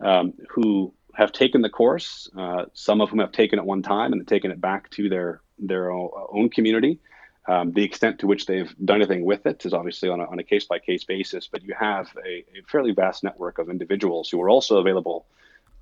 um, 0.00 0.32
who 0.48 0.94
have 1.14 1.32
taken 1.32 1.62
the 1.62 1.68
course. 1.68 2.30
Uh, 2.38 2.66
some 2.74 3.00
of 3.00 3.10
whom 3.10 3.18
have 3.18 3.32
taken 3.32 3.58
it 3.58 3.64
one 3.64 3.82
time 3.82 4.12
and 4.12 4.28
taken 4.28 4.52
it 4.52 4.60
back 4.60 4.88
to 4.90 5.08
their 5.08 5.40
their 5.58 5.90
own 5.90 6.48
community. 6.50 7.00
Um, 7.48 7.72
the 7.72 7.84
extent 7.84 8.18
to 8.20 8.26
which 8.26 8.46
they've 8.46 8.74
done 8.84 8.96
anything 8.96 9.24
with 9.24 9.46
it 9.46 9.64
is 9.64 9.72
obviously 9.72 10.08
on 10.08 10.20
a, 10.20 10.42
case 10.42 10.64
by 10.64 10.80
case 10.80 11.04
basis, 11.04 11.46
but 11.46 11.62
you 11.62 11.74
have 11.78 12.08
a, 12.24 12.38
a, 12.38 12.62
fairly 12.66 12.90
vast 12.90 13.22
network 13.22 13.58
of 13.58 13.70
individuals 13.70 14.28
who 14.28 14.42
are 14.42 14.50
also 14.50 14.78
available 14.78 15.26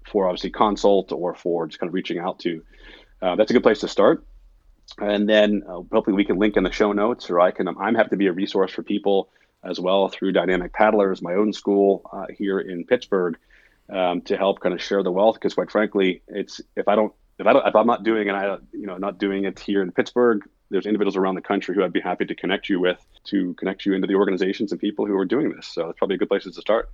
for 0.07 0.27
obviously 0.27 0.50
consult 0.50 1.11
or 1.11 1.35
for 1.35 1.66
just 1.66 1.81
kind 1.81 1.88
of 1.88 1.94
reaching 1.94 2.18
out 2.18 2.38
to. 2.40 2.62
Uh, 3.22 3.35
that's 3.37 3.50
a 3.50 3.55
good 3.55 3.62
place 3.62 3.81
to 3.81 3.88
start. 3.88 4.27
And 4.98 5.27
then 5.27 5.62
uh, 5.66 5.81
hopefully 5.90 6.14
we 6.14 6.27
can 6.27 6.38
link 6.38 6.59
in 6.59 6.64
the 6.64 6.70
show 6.70 6.92
notes, 6.92 7.31
or 7.31 7.40
I 7.40 7.50
can. 7.50 7.66
I'm 7.68 7.94
happy 7.94 8.11
to 8.11 8.16
be 8.16 8.27
a 8.27 8.33
resource 8.33 8.70
for 8.70 8.83
people 8.83 9.31
as 9.62 9.81
well 9.81 10.09
through 10.09 10.33
Dynamic 10.33 10.74
Paddlers, 10.74 11.22
my 11.22 11.33
own 11.33 11.53
school 11.55 12.03
uh, 12.12 12.27
here 12.37 12.61
in 12.61 12.85
Pittsburgh 12.85 13.38
um, 13.88 14.20
to 14.22 14.37
help 14.37 14.61
kind 14.61 14.74
of 14.74 14.83
share 14.83 15.03
the 15.03 15.11
wealth. 15.11 15.37
Because 15.37 15.55
quite 15.55 15.70
frankly, 15.70 16.22
it's 16.29 16.61
if 16.77 16.87
I 16.87 16.94
don't 16.94 17.14
if 17.38 17.47
I 17.47 17.53
don't 17.53 17.66
if 17.66 17.75
I'm 17.75 17.87
not 17.87 18.05
doing 18.05 18.29
it, 18.29 18.33
I 18.33 18.59
you 18.73 18.87
know 18.87 18.97
not 18.97 19.18
doing 19.18 19.44
it 19.44 19.59
here 19.59 19.83
in 19.83 19.90
Pittsburgh, 19.92 20.42
there's 20.70 20.87
individuals 20.87 21.16
around 21.16 21.35
the 21.35 21.40
country 21.40 21.75
who 21.75 21.85
I'd 21.85 21.92
be 21.92 22.01
happy 22.01 22.25
to 22.25 22.35
connect 22.35 22.68
you 22.68 22.81
with 22.81 23.05
to 23.25 23.55
connect 23.55 23.87
you 23.87 23.94
into 23.94 24.07
the 24.07 24.14
organizations 24.14 24.73
and 24.73 24.81
people 24.81 25.07
who 25.07 25.16
are 25.16 25.25
doing 25.25 25.53
this. 25.55 25.66
So 25.66 25.90
it's 25.90 25.99
probably 25.99 26.16
a 26.16 26.18
good 26.18 26.29
places 26.29 26.55
to 26.57 26.61
start. 26.61 26.90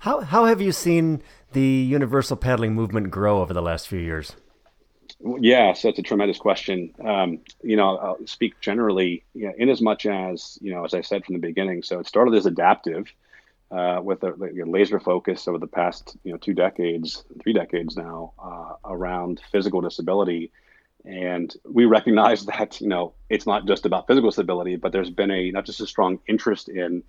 How 0.00 0.20
how 0.20 0.44
have 0.44 0.60
you 0.60 0.72
seen 0.72 1.22
the 1.52 1.60
universal 1.60 2.36
paddling 2.36 2.74
movement 2.74 3.10
grow 3.10 3.40
over 3.40 3.52
the 3.52 3.62
last 3.62 3.88
few 3.88 3.98
years? 3.98 4.36
Yeah, 5.20 5.72
so 5.72 5.88
it's 5.88 5.98
a 5.98 6.02
tremendous 6.02 6.38
question. 6.38 6.94
Um, 7.04 7.40
you 7.62 7.76
know, 7.76 7.96
I'll 7.96 8.26
speak 8.26 8.60
generally, 8.60 9.24
you 9.34 9.46
know, 9.46 9.54
in 9.58 9.68
as 9.68 9.80
much 9.80 10.06
as, 10.06 10.58
you 10.60 10.72
know, 10.72 10.84
as 10.84 10.94
I 10.94 11.00
said 11.00 11.24
from 11.24 11.34
the 11.34 11.40
beginning, 11.40 11.82
so 11.82 11.98
it 11.98 12.06
started 12.06 12.34
as 12.34 12.46
adaptive 12.46 13.12
uh, 13.70 14.00
with 14.02 14.22
a, 14.22 14.32
laser 14.66 14.98
focus 14.98 15.46
over 15.46 15.58
the 15.58 15.66
past 15.66 16.16
you 16.24 16.32
know 16.32 16.38
two 16.38 16.54
decades, 16.54 17.24
three 17.42 17.52
decades 17.52 17.96
now 17.96 18.32
uh, 18.42 18.74
around 18.84 19.40
physical 19.52 19.80
disability, 19.80 20.50
and 21.04 21.54
we 21.64 21.84
recognize 21.84 22.46
that 22.58 22.80
you 22.80 22.88
know 22.88 23.12
it's 23.28 23.46
not 23.46 23.66
just 23.66 23.84
about 23.84 24.06
physical 24.06 24.30
disability, 24.30 24.76
but 24.76 24.92
there's 24.92 25.10
been 25.10 25.30
a 25.30 25.50
not 25.50 25.66
just 25.66 25.80
a 25.80 25.86
strong 25.86 26.18
interest 26.26 26.68
in, 26.68 27.02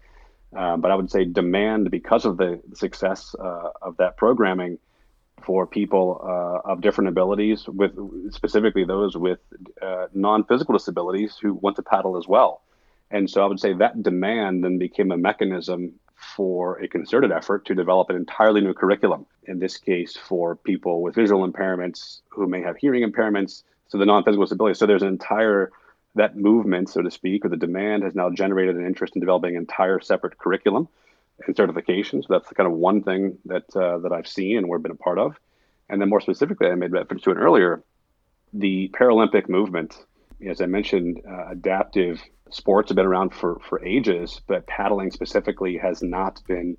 uh, 0.56 0.76
but 0.78 0.92
I 0.92 0.96
would 0.96 1.10
say 1.10 1.26
demand 1.26 1.92
because 1.92 2.26
of 2.26 2.38
the 2.38 2.62
success 2.74 3.36
uh, 3.40 3.70
of 3.82 3.98
that 3.98 4.18
programming 4.18 4.80
for 5.42 5.66
people 5.66 6.20
uh, 6.22 6.70
of 6.70 6.82
different 6.82 7.08
abilities, 7.08 7.66
with 7.68 7.94
specifically 8.34 8.84
those 8.84 9.16
with 9.16 9.40
uh, 9.82 10.08
non-physical 10.14 10.74
disabilities 10.74 11.38
who 11.42 11.54
want 11.54 11.78
to 11.78 11.82
paddle 11.82 12.18
as 12.18 12.28
well. 12.28 12.62
And 13.12 13.30
so 13.30 13.42
I 13.44 13.48
would 13.48 13.60
say 13.60 13.74
that 13.74 14.04
demand 14.04 14.64
then 14.64 14.78
became 14.78 15.12
a 15.12 15.18
mechanism 15.18 15.94
for 16.20 16.80
a 16.80 16.88
concerted 16.88 17.32
effort 17.32 17.66
to 17.66 17.76
develop 17.76 18.10
an 18.10 18.16
entirely 18.16 18.62
new 18.62 18.74
curriculum. 18.74 19.26
In 19.46 19.60
this 19.60 19.78
case, 19.78 20.18
for 20.18 20.56
people 20.56 21.02
with 21.02 21.16
visual 21.16 21.50
impairments 21.50 22.22
who 22.30 22.48
may 22.48 22.62
have 22.62 22.78
hearing 22.78 23.10
impairments, 23.10 23.64
so 23.88 23.98
the 23.98 24.06
non-physical 24.06 24.46
disability. 24.46 24.78
So 24.78 24.86
there's 24.86 25.02
an 25.02 25.08
entire 25.08 25.72
that 26.16 26.36
movement, 26.36 26.90
so 26.90 27.02
to 27.02 27.12
speak, 27.12 27.46
or 27.46 27.50
the 27.50 27.58
demand 27.58 28.04
has 28.04 28.16
now 28.16 28.30
generated 28.30 28.76
an 28.76 28.86
interest 28.86 29.16
in 29.16 29.20
developing 29.20 29.56
an 29.56 29.62
entire 29.62 30.00
separate 30.00 30.38
curriculum 30.38 30.88
and 31.46 31.56
certification. 31.56 32.22
So 32.22 32.28
that's 32.32 32.50
the 32.50 32.56
kind 32.56 32.68
of 32.68 32.74
one 32.74 33.04
thing 33.04 33.38
that 33.46 33.76
uh, 33.76 34.00
that 34.00 34.12
I've 34.12 34.28
seen 34.28 34.58
and 34.58 34.68
we've 34.68 34.82
been 34.82 34.92
a 34.92 34.96
part 34.96 35.18
of. 35.18 35.40
And 35.88 36.02
then 36.02 36.10
more 36.10 36.22
specifically, 36.22 36.68
I 36.68 36.76
made 36.76 36.92
reference 36.92 37.24
to 37.24 37.32
it 37.32 37.38
earlier, 37.38 37.84
the 38.54 38.90
Paralympic 38.90 39.50
movement. 39.50 39.96
As 40.48 40.62
I 40.62 40.68
mentioned, 40.68 41.22
uh, 41.30 41.48
adaptive 41.50 42.22
sports 42.50 42.90
have 42.90 42.96
been 42.96 43.06
around 43.06 43.34
for, 43.34 43.60
for 43.68 43.84
ages, 43.84 44.40
but 44.48 44.66
paddling 44.68 45.12
specifically 45.12 45.78
has 45.78 46.02
not 46.02 46.42
been 46.48 46.78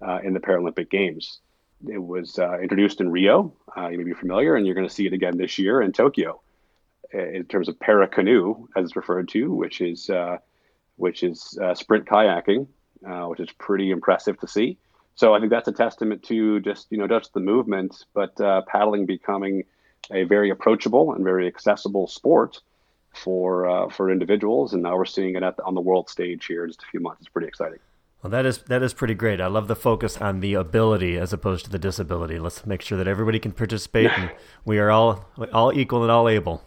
uh, 0.00 0.20
in 0.22 0.32
the 0.32 0.40
Paralympic 0.40 0.90
Games. 0.90 1.40
It 1.88 1.98
was 1.98 2.38
uh, 2.38 2.58
introduced 2.60 3.00
in 3.00 3.10
Rio. 3.10 3.52
Uh, 3.76 3.88
you 3.88 3.98
may 3.98 4.04
be 4.04 4.12
familiar, 4.12 4.54
and 4.54 4.64
you're 4.66 4.74
going 4.74 4.86
to 4.86 4.94
see 4.94 5.06
it 5.06 5.12
again 5.12 5.36
this 5.36 5.58
year 5.58 5.80
in 5.82 5.92
Tokyo. 5.92 6.40
In 7.12 7.44
terms 7.46 7.68
of 7.68 7.80
para 7.80 8.06
canoe, 8.06 8.68
as 8.76 8.84
it's 8.84 8.96
referred 8.96 9.28
to, 9.30 9.52
which 9.52 9.80
is 9.80 10.08
uh, 10.08 10.38
which 10.94 11.24
is 11.24 11.58
uh, 11.60 11.74
sprint 11.74 12.06
kayaking, 12.06 12.68
uh, 13.04 13.24
which 13.24 13.40
is 13.40 13.50
pretty 13.58 13.90
impressive 13.90 14.38
to 14.38 14.46
see. 14.46 14.78
So 15.16 15.34
I 15.34 15.40
think 15.40 15.50
that's 15.50 15.66
a 15.66 15.72
testament 15.72 16.22
to 16.24 16.60
just 16.60 16.86
you 16.90 16.98
know 16.98 17.08
just 17.08 17.34
the 17.34 17.40
movement, 17.40 18.04
but 18.14 18.36
paddling 18.68 19.06
becoming 19.06 19.64
a 20.12 20.22
very 20.22 20.50
approachable 20.50 21.12
and 21.12 21.24
very 21.24 21.48
accessible 21.48 22.06
sport 22.06 22.60
for 23.12 23.68
uh, 23.68 23.88
for 23.88 24.10
individuals, 24.10 24.72
and 24.72 24.82
now 24.82 24.96
we're 24.96 25.04
seeing 25.04 25.36
it 25.36 25.40
the, 25.40 25.64
on 25.64 25.74
the 25.74 25.80
world 25.80 26.08
stage 26.08 26.46
here 26.46 26.64
in 26.64 26.70
just 26.70 26.82
a 26.82 26.86
few 26.90 27.00
months. 27.00 27.20
It's 27.20 27.28
pretty 27.28 27.48
exciting. 27.48 27.78
Well, 28.22 28.30
that 28.30 28.46
is 28.46 28.58
that 28.64 28.82
is 28.82 28.92
pretty 28.92 29.14
great. 29.14 29.40
I 29.40 29.46
love 29.46 29.68
the 29.68 29.76
focus 29.76 30.18
on 30.18 30.40
the 30.40 30.54
ability 30.54 31.16
as 31.16 31.32
opposed 31.32 31.64
to 31.64 31.70
the 31.70 31.78
disability. 31.78 32.38
Let's 32.38 32.66
make 32.66 32.82
sure 32.82 32.98
that 32.98 33.08
everybody 33.08 33.38
can 33.38 33.52
participate, 33.52 34.10
and 34.10 34.30
we 34.64 34.78
are 34.78 34.90
all 34.90 35.26
all 35.52 35.72
equal 35.72 36.02
and 36.02 36.10
all 36.10 36.28
able. 36.28 36.62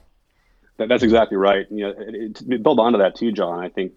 That, 0.77 0.89
that's 0.89 1.03
exactly 1.03 1.37
right. 1.37 1.67
You 1.69 1.87
know, 1.87 1.93
it, 1.97 2.35
to 2.35 2.59
build 2.59 2.79
onto 2.79 2.99
that 2.99 3.15
too, 3.15 3.31
John. 3.31 3.59
I 3.59 3.69
think 3.69 3.93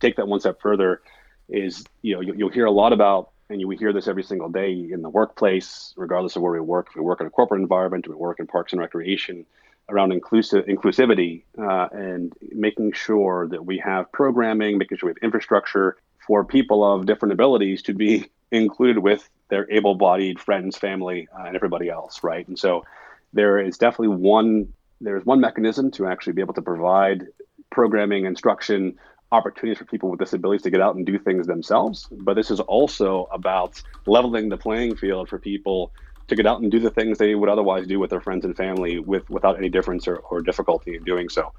take 0.00 0.16
that 0.16 0.28
one 0.28 0.40
step 0.40 0.60
further. 0.60 1.02
Is 1.48 1.84
you 2.02 2.14
know 2.14 2.20
you, 2.20 2.34
you'll 2.36 2.50
hear 2.50 2.66
a 2.66 2.70
lot 2.70 2.92
about 2.92 3.30
and 3.50 3.60
you, 3.60 3.66
we 3.66 3.76
hear 3.76 3.92
this 3.92 4.06
every 4.06 4.22
single 4.22 4.48
day 4.48 4.72
in 4.72 5.00
the 5.02 5.08
workplace, 5.08 5.94
regardless 5.96 6.36
of 6.36 6.42
where 6.42 6.52
we 6.52 6.60
work. 6.60 6.88
If 6.90 6.96
we 6.96 7.02
work 7.02 7.20
in 7.20 7.26
a 7.26 7.30
corporate 7.30 7.62
environment, 7.62 8.06
we 8.06 8.14
work 8.14 8.40
in 8.40 8.46
parks 8.46 8.72
and 8.72 8.80
recreation 8.80 9.46
around 9.88 10.12
inclusive 10.12 10.66
inclusivity 10.66 11.44
uh, 11.58 11.88
and 11.92 12.32
making 12.52 12.92
sure 12.92 13.48
that 13.48 13.64
we 13.64 13.78
have 13.78 14.10
programming, 14.12 14.78
making 14.78 14.98
sure 14.98 15.08
we 15.08 15.10
have 15.12 15.22
infrastructure 15.22 15.96
for 16.26 16.44
people 16.44 16.84
of 16.84 17.06
different 17.06 17.32
abilities 17.32 17.82
to 17.82 17.94
be 17.94 18.26
included 18.52 18.98
with 18.98 19.28
their 19.48 19.70
able-bodied 19.70 20.38
friends, 20.38 20.76
family, 20.76 21.28
uh, 21.36 21.44
and 21.44 21.56
everybody 21.56 21.88
else, 21.88 22.22
right? 22.22 22.46
And 22.48 22.58
so 22.58 22.84
there 23.32 23.58
is 23.58 23.78
definitely 23.78 24.16
one 24.16 24.72
there's 25.00 25.24
one 25.24 25.40
mechanism 25.40 25.92
to 25.92 26.06
actually 26.06 26.32
be 26.32 26.42
able 26.42 26.54
to 26.54 26.62
provide 26.62 27.28
programming, 27.70 28.24
instruction, 28.26 28.98
opportunities 29.30 29.78
for 29.78 29.84
people 29.84 30.10
with 30.10 30.18
disabilities 30.18 30.62
to 30.62 30.70
get 30.70 30.80
out 30.80 30.96
and 30.96 31.04
do 31.06 31.18
things 31.18 31.46
themselves. 31.46 32.08
But 32.10 32.34
this 32.34 32.50
is 32.50 32.60
also 32.60 33.28
about 33.30 33.80
leveling 34.06 34.48
the 34.48 34.56
playing 34.56 34.96
field 34.96 35.28
for 35.28 35.38
people 35.38 35.92
to 36.28 36.36
get 36.36 36.46
out 36.46 36.60
and 36.60 36.70
do 36.70 36.78
the 36.78 36.90
things 36.90 37.18
they 37.18 37.34
would 37.34 37.48
otherwise 37.48 37.86
do 37.86 37.98
with 37.98 38.10
their 38.10 38.20
friends 38.20 38.44
and 38.44 38.56
family 38.56 38.98
with 38.98 39.28
without 39.28 39.58
any 39.58 39.68
difference 39.68 40.06
or, 40.06 40.16
or 40.16 40.40
difficulty 40.40 40.94
in 40.94 41.02
doing 41.04 41.28
so. 41.28 41.52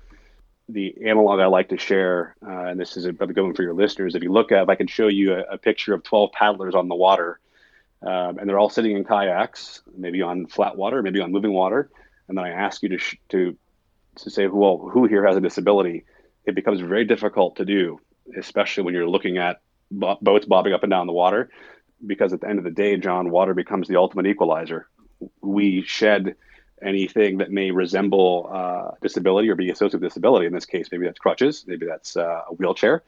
The 0.70 0.96
analog 1.08 1.40
I 1.40 1.48
like 1.48 1.70
to 1.70 1.78
share, 1.78 2.36
uh, 2.46 2.66
and 2.66 2.80
this 2.80 2.96
is 2.96 3.06
a, 3.06 3.12
good 3.12 3.42
one 3.42 3.56
for 3.56 3.64
your 3.64 3.74
listeners. 3.74 4.14
If 4.14 4.22
you 4.22 4.32
look 4.32 4.52
at, 4.52 4.62
if 4.62 4.70
I 4.70 4.76
can 4.76 4.86
show 4.86 5.08
you 5.08 5.34
a, 5.34 5.54
a 5.54 5.58
picture 5.58 5.96
of 5.96 6.04
12 6.04 6.32
paddlers 6.32 6.76
on 6.76 6.88
the 6.88 6.96
water, 6.96 7.40
um, 8.04 8.38
and 8.38 8.48
they're 8.48 8.60
all 8.60 8.70
sitting 8.70 8.96
in 8.96 9.04
kayaks, 9.04 9.82
maybe 9.98 10.22
on 10.22 10.46
flat 10.46 10.78
water, 10.78 11.02
maybe 11.02 11.20
on 11.20 11.32
moving 11.32 11.54
water, 11.54 11.90
and 12.28 12.38
then 12.38 12.46
I 12.46 12.52
ask 12.52 12.84
you 12.84 12.90
to 12.90 12.98
sh- 13.00 13.18
to 13.30 13.58
to 14.18 14.30
say, 14.30 14.48
well, 14.48 14.78
who 14.78 15.06
here 15.06 15.26
has 15.26 15.36
a 15.36 15.42
disability? 15.42 16.06
It 16.46 16.54
becomes 16.54 16.80
very 16.82 17.06
difficult 17.06 17.56
to 17.56 17.66
do, 17.66 18.00
especially 18.38 18.84
when 18.84 18.94
you're 18.94 19.08
looking 19.08 19.38
at 19.38 19.62
boats 19.92 20.46
bobbing 20.46 20.74
up 20.74 20.84
and 20.84 20.92
down 20.92 21.08
the 21.08 21.14
water 21.14 21.50
because 22.06 22.34
at 22.34 22.42
the 22.42 22.48
end 22.48 22.60
of 22.60 22.66
the 22.66 22.72
day, 22.72 22.98
John, 22.98 23.30
water 23.30 23.54
becomes 23.54 23.88
the 23.88 23.98
ultimate 23.98 24.26
equalizer. 24.26 24.88
We 25.42 25.82
shed 25.84 26.36
anything 26.82 27.38
that 27.40 27.52
may 27.52 27.72
resemble 27.72 28.50
uh, 28.52 28.92
disability 29.02 29.50
or 29.50 29.56
be 29.56 29.70
associated 29.70 30.02
with 30.02 30.10
disability. 30.10 30.46
In 30.46 30.54
this 30.54 30.66
case, 30.66 30.88
maybe 30.92 31.06
that's 31.06 31.20
crutches, 31.20 31.66
maybe 31.68 31.86
that's 31.86 32.16
uh, 32.16 32.42
a 32.50 32.54
wheelchair, 32.54 33.04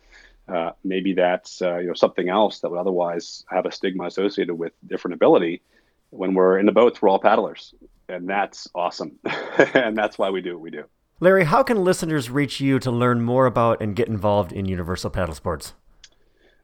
uh, 0.48 0.72
maybe 0.84 1.14
that's 1.14 1.62
uh, 1.62 1.78
you 1.78 1.88
know 1.88 1.94
something 1.94 2.30
else 2.30 2.60
that 2.60 2.70
would 2.70 2.80
otherwise 2.80 3.46
have 3.50 3.66
a 3.66 3.72
stigma 3.72 4.06
associated 4.06 4.56
with 4.56 4.74
different 4.88 5.16
ability. 5.16 5.62
When 6.10 6.34
we're 6.34 6.60
in 6.60 6.66
the 6.66 6.74
boats, 6.74 7.02
we're 7.02 7.10
all 7.10 7.20
paddlers, 7.20 7.74
and 8.10 8.28
that's 8.28 8.68
awesome, 8.76 9.18
and 9.74 9.98
that's 9.98 10.18
why 10.18 10.30
we 10.30 10.42
do 10.42 10.54
what 10.54 10.62
we 10.62 10.72
do. 10.72 10.84
Larry, 11.22 11.46
how 11.46 11.62
can 11.64 11.84
listeners 11.84 12.30
reach 12.32 12.60
you 12.60 12.80
to 12.80 12.92
learn 12.92 13.22
more 13.22 13.46
about 13.46 13.80
and 13.82 13.96
get 13.96 14.08
involved 14.08 14.52
in 14.52 14.66
Universal 14.66 15.12
Paddle 15.12 15.36
Sports? 15.36 15.74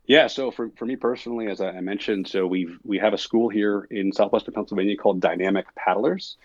Yeah, 0.07 0.27
so 0.27 0.51
for, 0.51 0.69
for 0.77 0.85
me 0.85 0.95
personally, 0.95 1.47
as 1.47 1.59
I 1.59 1.81
mentioned, 1.81 2.29
so 2.29 2.47
we 2.47 2.73
we 2.85 2.97
have 2.97 3.13
a 3.13 3.17
school 3.17 3.49
here 3.49 3.85
in 3.91 4.13
southwestern 4.13 4.53
Pennsylvania 4.53 4.95
called 4.95 5.19
Dynamic 5.19 5.67
Paddlers. 5.75 6.37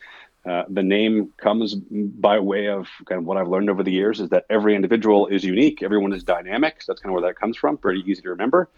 Uh, 0.45 0.65
the 0.69 0.83
name 0.83 1.33
comes 1.37 1.77
by 1.77 2.41
way 2.41 2.67
of 2.67 2.89
kind 3.05 3.21
of 3.21 3.25
what 3.25 3.37
I've 3.37 3.47
learned 3.47 3.71
over 3.71 3.85
the 3.85 3.93
years 3.93 4.21
is 4.21 4.31
that 4.31 4.45
every 4.51 4.75
individual 4.75 5.29
is 5.29 5.45
unique, 5.45 5.81
everyone 5.85 6.13
is 6.13 6.25
dynamic. 6.25 6.83
So 6.83 6.93
that's 6.93 7.01
kind 7.01 7.13
of 7.13 7.23
where 7.23 7.31
that 7.31 7.39
comes 7.39 7.57
from. 7.57 7.79
Pretty 7.79 8.01
easy 8.01 8.23
to 8.23 8.31
remember. 8.31 8.69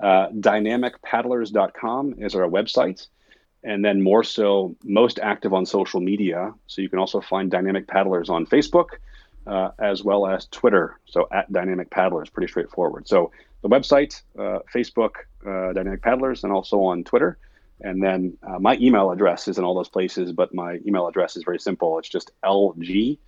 Uh, 0.00 0.26
dynamicpaddlers.com 0.30 2.16
is 2.18 2.34
our 2.34 2.48
website, 2.48 3.06
and 3.62 3.84
then 3.84 4.02
more 4.02 4.24
so, 4.24 4.74
most 4.82 5.20
active 5.20 5.54
on 5.54 5.64
social 5.66 6.00
media. 6.00 6.52
So 6.66 6.82
you 6.82 6.88
can 6.88 6.98
also 6.98 7.20
find 7.20 7.48
Dynamic 7.48 7.86
Paddlers 7.86 8.28
on 8.28 8.46
Facebook. 8.46 8.88
Uh, 9.44 9.72
as 9.80 10.04
well 10.04 10.24
as 10.24 10.46
Twitter. 10.52 11.00
So 11.06 11.26
at 11.32 11.52
Dynamic 11.52 11.90
Paddlers, 11.90 12.30
pretty 12.30 12.46
straightforward. 12.46 13.08
So 13.08 13.32
the 13.62 13.68
website, 13.68 14.22
uh, 14.38 14.58
Facebook, 14.74 15.12
uh, 15.46 15.72
Dynamic 15.72 16.02
Paddlers, 16.02 16.44
and 16.44 16.52
also 16.52 16.80
on 16.82 17.04
Twitter. 17.04 17.38
And 17.80 18.02
then 18.02 18.36
uh, 18.42 18.58
my 18.58 18.76
email 18.76 19.10
address 19.10 19.48
is 19.48 19.58
in 19.58 19.64
all 19.64 19.74
those 19.74 19.88
places, 19.88 20.32
but 20.32 20.54
my 20.54 20.78
email 20.86 21.08
address 21.08 21.36
is 21.36 21.42
very 21.44 21.58
simple. 21.58 21.98
It's 21.98 22.08
just 22.08 22.30
lg 22.44 23.18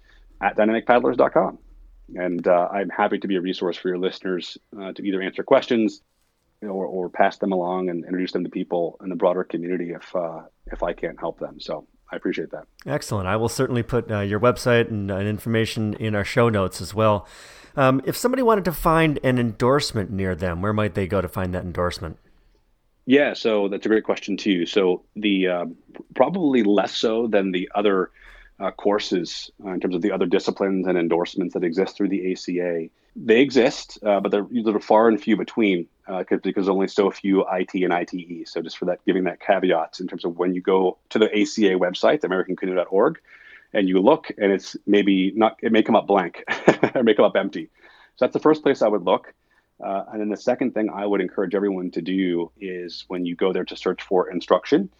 at 0.40 0.57
dynamicpaddlers.com. 0.57 1.59
And 2.16 2.47
uh, 2.47 2.68
I'm 2.70 2.90
happy 2.90 3.18
to 3.18 3.27
be 3.27 3.37
a 3.37 3.40
resource 3.40 3.77
for 3.77 3.88
your 3.88 3.99
listeners 3.99 4.59
uh, 4.79 4.92
to 4.92 5.03
either 5.03 5.23
answer 5.23 5.42
questions 5.42 6.03
or, 6.62 6.87
or 6.87 7.09
pass 7.09 7.38
them 7.38 7.53
along 7.53 7.88
and 7.88 8.05
introduce 8.05 8.33
them 8.33 8.44
to 8.44 8.51
people 8.51 8.97
in 9.03 9.09
the 9.09 9.16
broader 9.16 9.42
community 9.42 9.90
if, 9.90 10.14
uh, 10.14 10.42
if 10.66 10.83
I 10.83 10.92
can't 10.92 11.18
help 11.18 11.40
them. 11.40 11.59
So 11.59 11.87
I 12.12 12.16
appreciate 12.16 12.51
that. 12.51 12.66
Excellent. 12.87 13.27
I 13.27 13.37
will 13.37 13.49
certainly 13.49 13.83
put 13.83 14.09
your 14.09 14.38
website 14.38 14.88
and, 14.88 15.11
and 15.11 15.27
information 15.27 15.94
in 15.94 16.14
our 16.14 16.25
show 16.25 16.49
notes 16.49 16.81
as 16.81 16.94
well. 16.94 17.27
Um, 17.77 18.03
if 18.05 18.17
somebody 18.17 18.43
wanted 18.43 18.65
to 18.67 18.73
find 18.73 19.19
an 19.23 19.39
endorsement 19.39 20.11
near 20.11 20.35
them, 20.35 20.63
where 20.63 20.73
might 20.73 20.95
they 20.95 21.07
go 21.07 21.21
to 21.21 21.29
find 21.29 21.55
that 21.55 21.65
endorsement? 21.65 22.19
Yeah, 23.07 23.35
so 23.35 23.69
that's 23.69 23.85
a 23.85 23.89
great 23.89 24.05
question 24.05 24.37
too. 24.37 24.65
So 24.67 25.03
the 25.17 25.49
uh, 25.49 25.67
probably 26.15 26.63
less 26.63 26.95
so 26.95 27.27
than 27.27 27.53
the 27.53 27.71
other 27.75 28.11
uh, 28.61 28.71
courses 28.71 29.51
uh, 29.65 29.71
in 29.71 29.81
terms 29.81 29.95
of 29.95 30.03
the 30.03 30.13
other 30.13 30.27
disciplines 30.27 30.87
and 30.87 30.97
endorsements 30.97 31.55
that 31.55 31.65
exist 31.65 31.97
through 31.97 32.09
the 32.09 32.33
ACA. 32.33 32.89
They 33.17 33.41
exist, 33.41 33.99
uh, 34.05 34.21
but 34.21 34.31
they're, 34.33 34.47
they're 34.51 34.81
far 34.81 35.09
and 35.09 35.21
few 35.21 35.37
between 35.37 35.87
uh, 36.09 36.25
because 36.43 36.69
only 36.69 36.89
so 36.89 37.11
few 37.11 37.45
IT 37.51 37.75
and 37.75 37.93
ITE. 37.93 38.49
So 38.49 38.61
just 38.61 38.79
for 38.79 38.87
that, 38.87 39.05
giving 39.07 39.25
that 39.25 39.41
caveat 39.41 39.99
in 40.01 40.07
terms 40.07 40.25
of 40.25 40.37
when 40.37 40.55
you 40.55 40.61
go 40.61 40.99
to 41.11 41.19
the 41.19 41.27
ACA 41.27 41.79
website, 41.79 42.21
AmericanCanoe.org, 42.21 43.21
and 43.75 43.89
you 43.89 44.01
look 44.01 44.31
and 44.39 44.53
it's 44.53 44.77
maybe 44.87 45.33
not 45.35 45.57
it 45.63 45.73
may 45.73 45.83
come 45.83 45.97
up 45.97 46.07
blank 46.07 46.45
or 46.95 47.03
may 47.03 47.15
come 47.15 47.25
up 47.25 47.37
empty. 47.37 47.71
So 48.17 48.25
that's 48.25 48.33
the 48.33 48.41
first 48.41 48.63
place 48.63 48.83
i 48.83 48.89
would 48.89 49.03
look. 49.03 49.35
Uh, 49.85 50.05
and 50.13 50.21
then 50.21 50.29
the 50.29 50.37
second 50.37 50.73
thing 50.73 50.89
i 50.95 51.05
would 51.05 51.21
encourage 51.21 51.55
everyone 51.55 51.91
to 51.91 52.01
do 52.01 52.51
is 52.61 53.05
when 53.09 53.27
you 53.27 53.35
go 53.35 53.53
there 53.53 53.65
to 53.65 53.77
search 53.77 54.03
for 54.03 54.31
instruction 54.31 54.91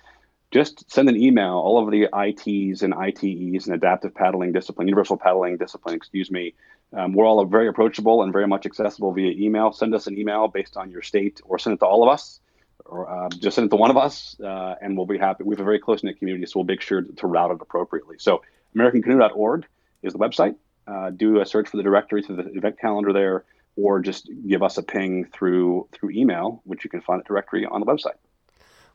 just 0.51 0.89
send 0.89 1.09
an 1.09 1.17
email. 1.17 1.55
All 1.55 1.83
of 1.83 1.91
the 1.91 2.09
its 2.13 2.83
and 2.83 2.95
ite's 2.95 3.23
and 3.23 3.75
adaptive 3.75 4.15
paddling 4.15 4.53
discipline 4.53 4.87
universal 4.89 5.17
paddling 5.17 5.57
discipline 5.57 5.95
excuse 5.95 6.31
me 6.31 6.55
um, 6.97 7.13
we're 7.13 7.27
all 7.27 7.45
very 7.45 7.69
approachable 7.69 8.23
and 8.23 8.33
very 8.33 8.47
much 8.47 8.67
accessible 8.67 9.13
via 9.13 9.33
email. 9.33 9.73
Send 9.73 9.95
us 9.95 10.07
an 10.07 10.17
email 10.17 10.47
based 10.49 10.77
on 10.77 10.91
your 10.91 11.03
state 11.03 11.41
or 11.45 11.59
send 11.59 11.75
it 11.75 11.79
to 11.79 11.87
all 11.87 12.03
of 12.03 12.09
us 12.09 12.41
or 12.87 13.11
uh, 13.11 13.29
just 13.31 13.57
send 13.57 13.67
it 13.67 13.71
to 13.71 13.77
one 13.77 13.91
of 13.91 13.97
us 13.97 14.37
uh, 14.41 14.75
and 14.81 14.97
we'll 14.97 15.07
be 15.07 15.19
happy. 15.19 15.45
We 15.45 15.55
have 15.55 15.61
a 15.61 15.65
very 15.65 15.81
close-knit 15.81 16.19
community 16.19 16.47
so 16.47 16.61
we'll 16.61 16.67
make 16.67 16.83
sure 16.83 17.03
to 17.03 17.27
route 17.27 17.51
it 17.51 17.59
appropriately. 17.61 18.17
So 18.19 18.43
AmericanCanoe.org 18.77 19.67
is 20.03 20.13
the 20.13 20.19
website. 20.19 20.57
Uh, 20.87 21.11
do 21.11 21.41
a 21.41 21.47
search 21.47 21.69
for 21.69 21.77
the 21.77 21.83
directory 21.83 22.23
through 22.23 22.37
the 22.37 22.53
event 22.53 22.79
calendar 22.79 23.13
there, 23.13 23.45
or 23.77 24.01
just 24.01 24.29
give 24.47 24.63
us 24.63 24.77
a 24.77 24.83
ping 24.83 25.25
through 25.33 25.89
through 25.93 26.11
email, 26.11 26.61
which 26.65 26.85
you 26.85 26.91
can 26.91 27.01
find 27.01 27.21
at 27.21 27.27
directory 27.27 27.65
on 27.65 27.81
the 27.81 27.87
website. 27.87 28.17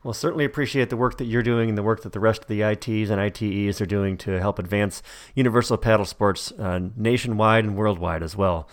Well, 0.02 0.14
certainly 0.14 0.46
appreciate 0.46 0.88
the 0.88 0.96
work 0.96 1.18
that 1.18 1.26
you're 1.26 1.42
doing 1.42 1.68
and 1.68 1.76
the 1.76 1.82
work 1.82 2.02
that 2.04 2.12
the 2.12 2.20
rest 2.20 2.42
of 2.42 2.48
the 2.48 2.62
ITs 2.62 3.10
and 3.10 3.20
ITEs 3.20 3.82
are 3.82 3.86
doing 3.86 4.16
to 4.18 4.40
help 4.40 4.58
advance 4.58 5.02
universal 5.34 5.76
paddle 5.76 6.06
sports 6.06 6.52
uh, 6.52 6.88
nationwide 6.96 7.64
and 7.64 7.76
worldwide 7.76 8.22
as 8.22 8.34
well. 8.34 8.66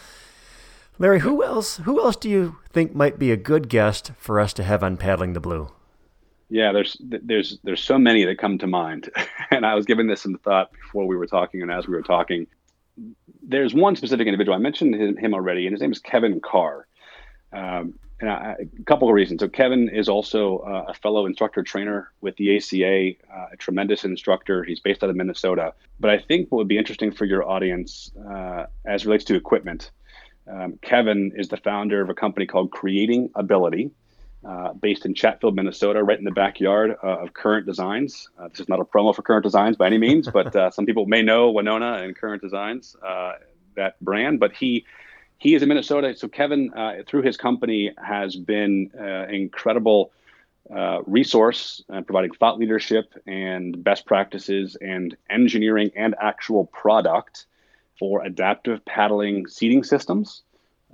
Larry, 0.99 1.19
who 1.19 1.43
else? 1.43 1.77
Who 1.77 2.01
else 2.01 2.15
do 2.15 2.29
you 2.29 2.57
think 2.71 2.95
might 2.95 3.19
be 3.19 3.31
a 3.31 3.37
good 3.37 3.67
guest 3.67 4.11
for 4.17 4.39
us 4.39 4.53
to 4.53 4.63
have 4.63 4.83
on 4.83 4.95
paddling 4.95 5.33
the 5.33 5.41
blue? 5.41 5.69
Yeah, 6.49 6.71
there's 6.71 6.95
there's 7.01 7.59
there's 7.63 7.83
so 7.83 7.97
many 7.97 8.23
that 8.23 8.37
come 8.37 8.57
to 8.59 8.67
mind, 8.67 9.09
and 9.51 9.65
I 9.65 9.75
was 9.75 9.85
giving 9.85 10.07
this 10.07 10.21
some 10.21 10.37
thought 10.37 10.71
before 10.71 11.05
we 11.05 11.17
were 11.17 11.27
talking, 11.27 11.61
and 11.61 11.71
as 11.71 11.87
we 11.87 11.93
were 11.93 12.01
talking, 12.01 12.47
there's 13.43 13.73
one 13.73 13.95
specific 13.95 14.27
individual 14.27 14.55
I 14.55 14.59
mentioned 14.59 15.19
him 15.19 15.33
already, 15.33 15.65
and 15.67 15.73
his 15.73 15.81
name 15.81 15.91
is 15.91 15.99
Kevin 15.99 16.39
Carr. 16.39 16.87
Um, 17.51 17.95
and 18.19 18.29
I, 18.29 18.55
a 18.79 18.83
couple 18.85 19.07
of 19.07 19.13
reasons. 19.13 19.41
So 19.41 19.47
Kevin 19.47 19.89
is 19.89 20.09
also 20.09 20.59
uh, 20.59 20.85
a 20.87 20.93
fellow 20.93 21.25
instructor 21.27 21.61
trainer 21.61 22.11
with 22.21 22.35
the 22.37 22.57
ACA, 22.57 23.11
uh, 23.31 23.47
a 23.53 23.57
tremendous 23.57 24.03
instructor. 24.03 24.63
He's 24.63 24.79
based 24.79 25.03
out 25.03 25.09
of 25.09 25.15
Minnesota. 25.15 25.73
But 25.99 26.09
I 26.09 26.17
think 26.17 26.51
what 26.51 26.57
would 26.57 26.67
be 26.67 26.79
interesting 26.79 27.11
for 27.11 27.25
your 27.25 27.47
audience 27.47 28.11
uh, 28.27 28.65
as 28.85 29.05
relates 29.05 29.23
to 29.25 29.35
equipment, 29.35 29.91
um, 30.51 30.79
Kevin 30.81 31.31
is 31.35 31.49
the 31.49 31.57
founder 31.57 32.01
of 32.01 32.09
a 32.09 32.15
company 32.15 32.47
called 32.47 32.71
Creating 32.71 33.29
Ability 33.35 33.91
uh, 34.47 34.71
based 34.71 35.05
in 35.05 35.13
Chatfield, 35.13 35.55
Minnesota, 35.55 36.01
right 36.01 36.17
in 36.17 36.23
the 36.23 36.31
backyard 36.31 36.95
uh, 37.03 37.17
of 37.17 37.33
Current 37.33 37.65
Designs. 37.65 38.29
Uh, 38.39 38.47
this 38.47 38.61
is 38.61 38.69
not 38.69 38.79
a 38.79 38.85
promo 38.85 39.13
for 39.13 39.21
Current 39.21 39.43
Designs 39.43 39.75
by 39.75 39.87
any 39.87 39.97
means, 39.97 40.29
but 40.29 40.55
uh, 40.55 40.71
some 40.71 40.85
people 40.85 41.05
may 41.05 41.21
know 41.21 41.51
Winona 41.51 41.95
and 41.95 42.15
Current 42.15 42.41
Designs, 42.41 42.95
uh, 43.05 43.33
that 43.75 43.99
brand. 43.99 44.39
But 44.39 44.53
he 44.53 44.85
he 45.37 45.53
is 45.53 45.61
in 45.61 45.67
Minnesota, 45.67 46.15
so 46.15 46.29
Kevin, 46.29 46.73
uh, 46.73 47.03
through 47.05 47.23
his 47.23 47.35
company, 47.35 47.91
has 48.01 48.37
been 48.37 48.89
an 48.97 49.35
incredible 49.35 50.13
resource 51.05 51.83
providing 51.87 52.31
thought 52.31 52.57
leadership 52.57 53.13
and 53.27 53.83
best 53.83 54.05
practices 54.05 54.77
and 54.79 55.15
engineering 55.29 55.91
and 55.95 56.15
actual 56.21 56.65
product 56.67 57.47
for 57.99 58.23
adaptive 58.23 58.83
paddling 58.85 59.45
seating 59.47 59.83
systems 59.83 60.43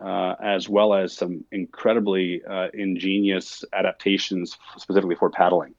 uh, 0.01 0.36
as 0.41 0.67
well 0.67 0.93
as 0.93 1.13
some 1.13 1.43
incredibly 1.51 2.43
uh, 2.43 2.67
ingenious 2.73 3.63
adaptations 3.73 4.58
specifically 4.77 5.15
for 5.15 5.29
paddling. 5.29 5.75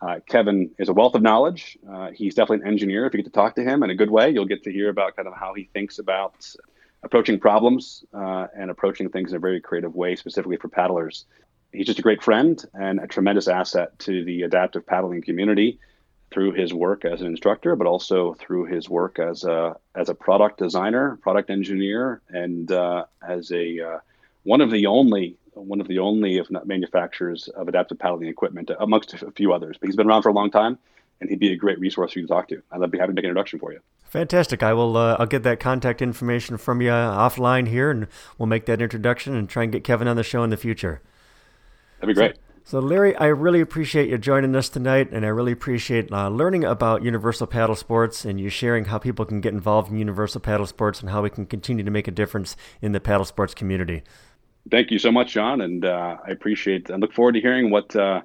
Uh, 0.00 0.18
Kevin 0.26 0.70
is 0.78 0.88
a 0.88 0.92
wealth 0.92 1.14
of 1.14 1.22
knowledge. 1.22 1.78
Uh, 1.88 2.10
he's 2.10 2.34
definitely 2.34 2.64
an 2.64 2.72
engineer. 2.72 3.06
If 3.06 3.14
you 3.14 3.18
get 3.18 3.26
to 3.26 3.30
talk 3.30 3.54
to 3.54 3.62
him 3.62 3.84
in 3.84 3.90
a 3.90 3.94
good 3.94 4.10
way, 4.10 4.30
you'll 4.30 4.46
get 4.46 4.64
to 4.64 4.72
hear 4.72 4.88
about 4.88 5.14
kind 5.14 5.28
of 5.28 5.34
how 5.34 5.54
he 5.54 5.68
thinks 5.72 6.00
about 6.00 6.44
approaching 7.04 7.38
problems 7.38 8.04
uh, 8.12 8.48
and 8.56 8.70
approaching 8.70 9.10
things 9.10 9.30
in 9.30 9.36
a 9.36 9.40
very 9.40 9.60
creative 9.60 9.94
way, 9.94 10.16
specifically 10.16 10.56
for 10.56 10.68
paddlers. 10.68 11.26
He's 11.72 11.86
just 11.86 12.00
a 12.00 12.02
great 12.02 12.22
friend 12.22 12.62
and 12.74 12.98
a 12.98 13.06
tremendous 13.06 13.48
asset 13.48 13.98
to 14.00 14.24
the 14.24 14.42
adaptive 14.42 14.84
paddling 14.86 15.22
community 15.22 15.78
through 16.32 16.52
his 16.52 16.72
work 16.72 17.04
as 17.04 17.20
an 17.20 17.26
instructor, 17.26 17.76
but 17.76 17.86
also 17.86 18.34
through 18.34 18.64
his 18.64 18.88
work 18.88 19.18
as 19.18 19.44
a 19.44 19.76
as 19.94 20.08
a 20.08 20.14
product 20.14 20.58
designer, 20.58 21.18
product 21.22 21.50
engineer, 21.50 22.20
and 22.28 22.70
uh, 22.72 23.04
as 23.26 23.52
a 23.52 23.80
uh, 23.80 23.98
one 24.44 24.60
of 24.60 24.70
the 24.70 24.86
only 24.86 25.36
one 25.54 25.80
of 25.80 25.88
the 25.88 25.98
only, 25.98 26.38
if 26.38 26.50
not 26.50 26.66
manufacturers 26.66 27.48
of 27.48 27.68
adaptive 27.68 27.98
paddling 27.98 28.28
equipment, 28.28 28.70
amongst 28.80 29.12
a 29.14 29.30
few 29.32 29.52
others. 29.52 29.76
But 29.78 29.88
he's 29.88 29.96
been 29.96 30.08
around 30.08 30.22
for 30.22 30.30
a 30.30 30.32
long 30.32 30.50
time, 30.50 30.78
and 31.20 31.28
he'd 31.28 31.38
be 31.38 31.52
a 31.52 31.56
great 31.56 31.78
resource 31.78 32.12
for 32.12 32.20
you 32.20 32.26
to 32.26 32.32
talk 32.32 32.48
to. 32.48 32.62
I'd 32.70 32.90
be 32.90 32.98
happy 32.98 33.10
to 33.10 33.14
make 33.14 33.24
an 33.24 33.30
introduction 33.30 33.58
for 33.58 33.72
you. 33.72 33.80
Fantastic. 34.04 34.62
I 34.62 34.72
will. 34.72 34.96
Uh, 34.96 35.16
I'll 35.18 35.26
get 35.26 35.42
that 35.44 35.60
contact 35.60 36.02
information 36.02 36.56
from 36.56 36.80
you 36.80 36.90
offline 36.90 37.68
here, 37.68 37.90
and 37.90 38.08
we'll 38.38 38.46
make 38.46 38.66
that 38.66 38.82
introduction 38.82 39.34
and 39.34 39.48
try 39.48 39.62
and 39.64 39.72
get 39.72 39.84
Kevin 39.84 40.08
on 40.08 40.16
the 40.16 40.22
show 40.22 40.42
in 40.42 40.50
the 40.50 40.56
future. 40.56 41.00
That'd 42.00 42.14
be 42.14 42.18
great. 42.18 42.36
So, 42.36 42.42
so 42.64 42.78
Larry, 42.78 43.16
I 43.16 43.26
really 43.26 43.60
appreciate 43.60 44.08
you 44.08 44.18
joining 44.18 44.54
us 44.54 44.68
tonight, 44.68 45.10
and 45.12 45.24
I 45.24 45.28
really 45.28 45.52
appreciate 45.52 46.12
uh, 46.12 46.28
learning 46.28 46.64
about 46.64 47.02
Universal 47.02 47.48
Paddle 47.48 47.74
Sports 47.74 48.24
and 48.24 48.40
you 48.40 48.48
sharing 48.48 48.86
how 48.86 48.98
people 48.98 49.24
can 49.24 49.40
get 49.40 49.52
involved 49.52 49.90
in 49.90 49.98
Universal 49.98 50.40
Paddle 50.40 50.66
Sports 50.66 51.00
and 51.00 51.10
how 51.10 51.22
we 51.22 51.30
can 51.30 51.46
continue 51.46 51.84
to 51.84 51.90
make 51.90 52.08
a 52.08 52.12
difference 52.12 52.56
in 52.80 52.92
the 52.92 53.00
paddle 53.00 53.24
sports 53.24 53.52
community. 53.54 54.02
Thank 54.70 54.90
you 54.90 54.98
so 54.98 55.10
much, 55.10 55.32
John, 55.32 55.60
and 55.60 55.84
uh, 55.84 56.16
I 56.26 56.30
appreciate. 56.30 56.88
and 56.88 57.00
look 57.00 57.12
forward 57.12 57.32
to 57.32 57.40
hearing 57.40 57.70
what 57.70 57.94
uh, 57.96 58.22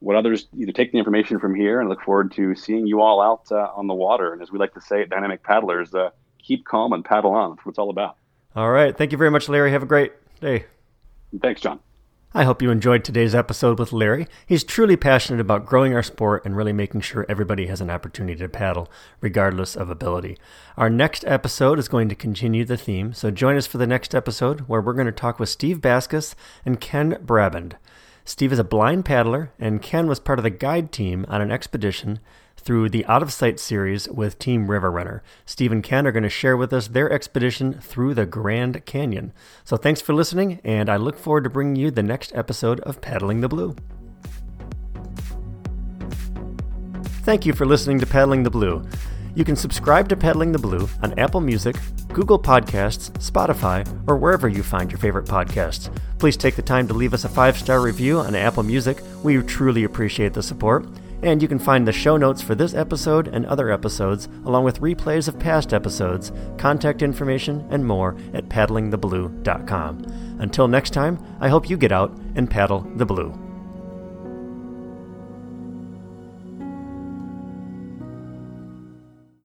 what 0.00 0.16
others 0.16 0.46
either 0.56 0.72
take 0.72 0.92
the 0.92 0.98
information 0.98 1.38
from 1.38 1.54
here 1.54 1.80
and 1.80 1.88
look 1.88 2.02
forward 2.02 2.32
to 2.32 2.54
seeing 2.54 2.86
you 2.86 3.00
all 3.00 3.20
out 3.20 3.50
uh, 3.50 3.70
on 3.74 3.86
the 3.86 3.94
water. 3.94 4.32
And 4.32 4.42
as 4.42 4.50
we 4.50 4.58
like 4.58 4.74
to 4.74 4.80
say 4.80 5.02
at 5.02 5.10
Dynamic 5.10 5.42
Paddlers, 5.42 5.94
uh, 5.94 6.10
keep 6.42 6.64
calm 6.64 6.92
and 6.92 7.04
paddle 7.04 7.32
on. 7.32 7.50
That's 7.50 7.64
what 7.64 7.70
it's 7.70 7.78
all 7.78 7.90
about. 7.90 8.16
All 8.54 8.70
right. 8.70 8.96
Thank 8.96 9.12
you 9.12 9.18
very 9.18 9.30
much, 9.30 9.48
Larry. 9.48 9.70
Have 9.70 9.82
a 9.82 9.86
great 9.86 10.12
day. 10.40 10.66
Thanks, 11.40 11.60
John. 11.60 11.80
I 12.36 12.44
hope 12.44 12.60
you 12.60 12.70
enjoyed 12.70 13.02
today's 13.02 13.34
episode 13.34 13.78
with 13.78 13.94
Larry. 13.94 14.26
He's 14.44 14.62
truly 14.62 14.94
passionate 14.94 15.40
about 15.40 15.64
growing 15.64 15.94
our 15.94 16.02
sport 16.02 16.44
and 16.44 16.54
really 16.54 16.74
making 16.74 17.00
sure 17.00 17.24
everybody 17.30 17.68
has 17.68 17.80
an 17.80 17.88
opportunity 17.88 18.38
to 18.40 18.46
paddle, 18.46 18.90
regardless 19.22 19.74
of 19.74 19.88
ability. 19.88 20.36
Our 20.76 20.90
next 20.90 21.24
episode 21.26 21.78
is 21.78 21.88
going 21.88 22.10
to 22.10 22.14
continue 22.14 22.66
the 22.66 22.76
theme, 22.76 23.14
so 23.14 23.30
join 23.30 23.56
us 23.56 23.66
for 23.66 23.78
the 23.78 23.86
next 23.86 24.14
episode 24.14 24.60
where 24.68 24.82
we're 24.82 24.92
going 24.92 25.06
to 25.06 25.12
talk 25.12 25.40
with 25.40 25.48
Steve 25.48 25.80
Baskis 25.80 26.34
and 26.66 26.78
Ken 26.78 27.18
Braband. 27.22 27.78
Steve 28.26 28.52
is 28.52 28.58
a 28.58 28.64
blind 28.64 29.06
paddler, 29.06 29.50
and 29.58 29.80
Ken 29.80 30.06
was 30.06 30.20
part 30.20 30.38
of 30.38 30.42
the 30.42 30.50
guide 30.50 30.92
team 30.92 31.24
on 31.28 31.40
an 31.40 31.50
expedition 31.50 32.20
through 32.66 32.88
the 32.88 33.06
Out 33.06 33.22
of 33.22 33.32
Sight 33.32 33.60
series 33.60 34.08
with 34.08 34.40
Team 34.40 34.68
River 34.68 34.90
Runner. 34.90 35.22
Steve 35.46 35.70
and 35.70 35.84
Ken 35.84 36.04
are 36.04 36.10
going 36.10 36.24
to 36.24 36.28
share 36.28 36.56
with 36.56 36.72
us 36.72 36.88
their 36.88 37.10
expedition 37.10 37.74
through 37.74 38.12
the 38.12 38.26
Grand 38.26 38.84
Canyon. 38.84 39.32
So 39.62 39.76
thanks 39.76 40.00
for 40.00 40.12
listening, 40.12 40.60
and 40.64 40.90
I 40.90 40.96
look 40.96 41.16
forward 41.16 41.44
to 41.44 41.50
bringing 41.50 41.76
you 41.76 41.92
the 41.92 42.02
next 42.02 42.34
episode 42.34 42.80
of 42.80 43.00
Paddling 43.00 43.40
the 43.40 43.48
Blue. 43.48 43.76
Thank 47.22 47.46
you 47.46 47.52
for 47.52 47.66
listening 47.66 48.00
to 48.00 48.06
Paddling 48.06 48.42
the 48.42 48.50
Blue. 48.50 48.84
You 49.36 49.44
can 49.44 49.54
subscribe 49.54 50.08
to 50.08 50.16
Paddling 50.16 50.50
the 50.50 50.58
Blue 50.58 50.88
on 51.04 51.16
Apple 51.20 51.40
Music, 51.40 51.76
Google 52.12 52.38
Podcasts, 52.38 53.12
Spotify, 53.20 53.86
or 54.08 54.16
wherever 54.16 54.48
you 54.48 54.64
find 54.64 54.90
your 54.90 54.98
favorite 54.98 55.26
podcasts. 55.26 55.88
Please 56.18 56.36
take 56.36 56.56
the 56.56 56.62
time 56.62 56.88
to 56.88 56.94
leave 56.94 57.14
us 57.14 57.24
a 57.24 57.28
five 57.28 57.56
star 57.56 57.80
review 57.80 58.18
on 58.18 58.34
Apple 58.34 58.64
Music. 58.64 58.98
We 59.22 59.40
truly 59.42 59.84
appreciate 59.84 60.32
the 60.32 60.42
support. 60.42 60.84
And 61.22 61.40
you 61.40 61.48
can 61.48 61.58
find 61.58 61.86
the 61.86 61.92
show 61.92 62.16
notes 62.16 62.42
for 62.42 62.54
this 62.54 62.74
episode 62.74 63.28
and 63.28 63.46
other 63.46 63.70
episodes, 63.70 64.28
along 64.44 64.64
with 64.64 64.80
replays 64.80 65.28
of 65.28 65.38
past 65.38 65.72
episodes, 65.72 66.32
contact 66.58 67.02
information, 67.02 67.66
and 67.70 67.86
more 67.86 68.16
at 68.34 68.48
paddlingtheblue.com. 68.48 70.36
Until 70.38 70.68
next 70.68 70.90
time, 70.90 71.18
I 71.40 71.48
hope 71.48 71.70
you 71.70 71.76
get 71.76 71.92
out 71.92 72.16
and 72.34 72.50
paddle 72.50 72.80
the 72.96 73.06
blue. 73.06 73.45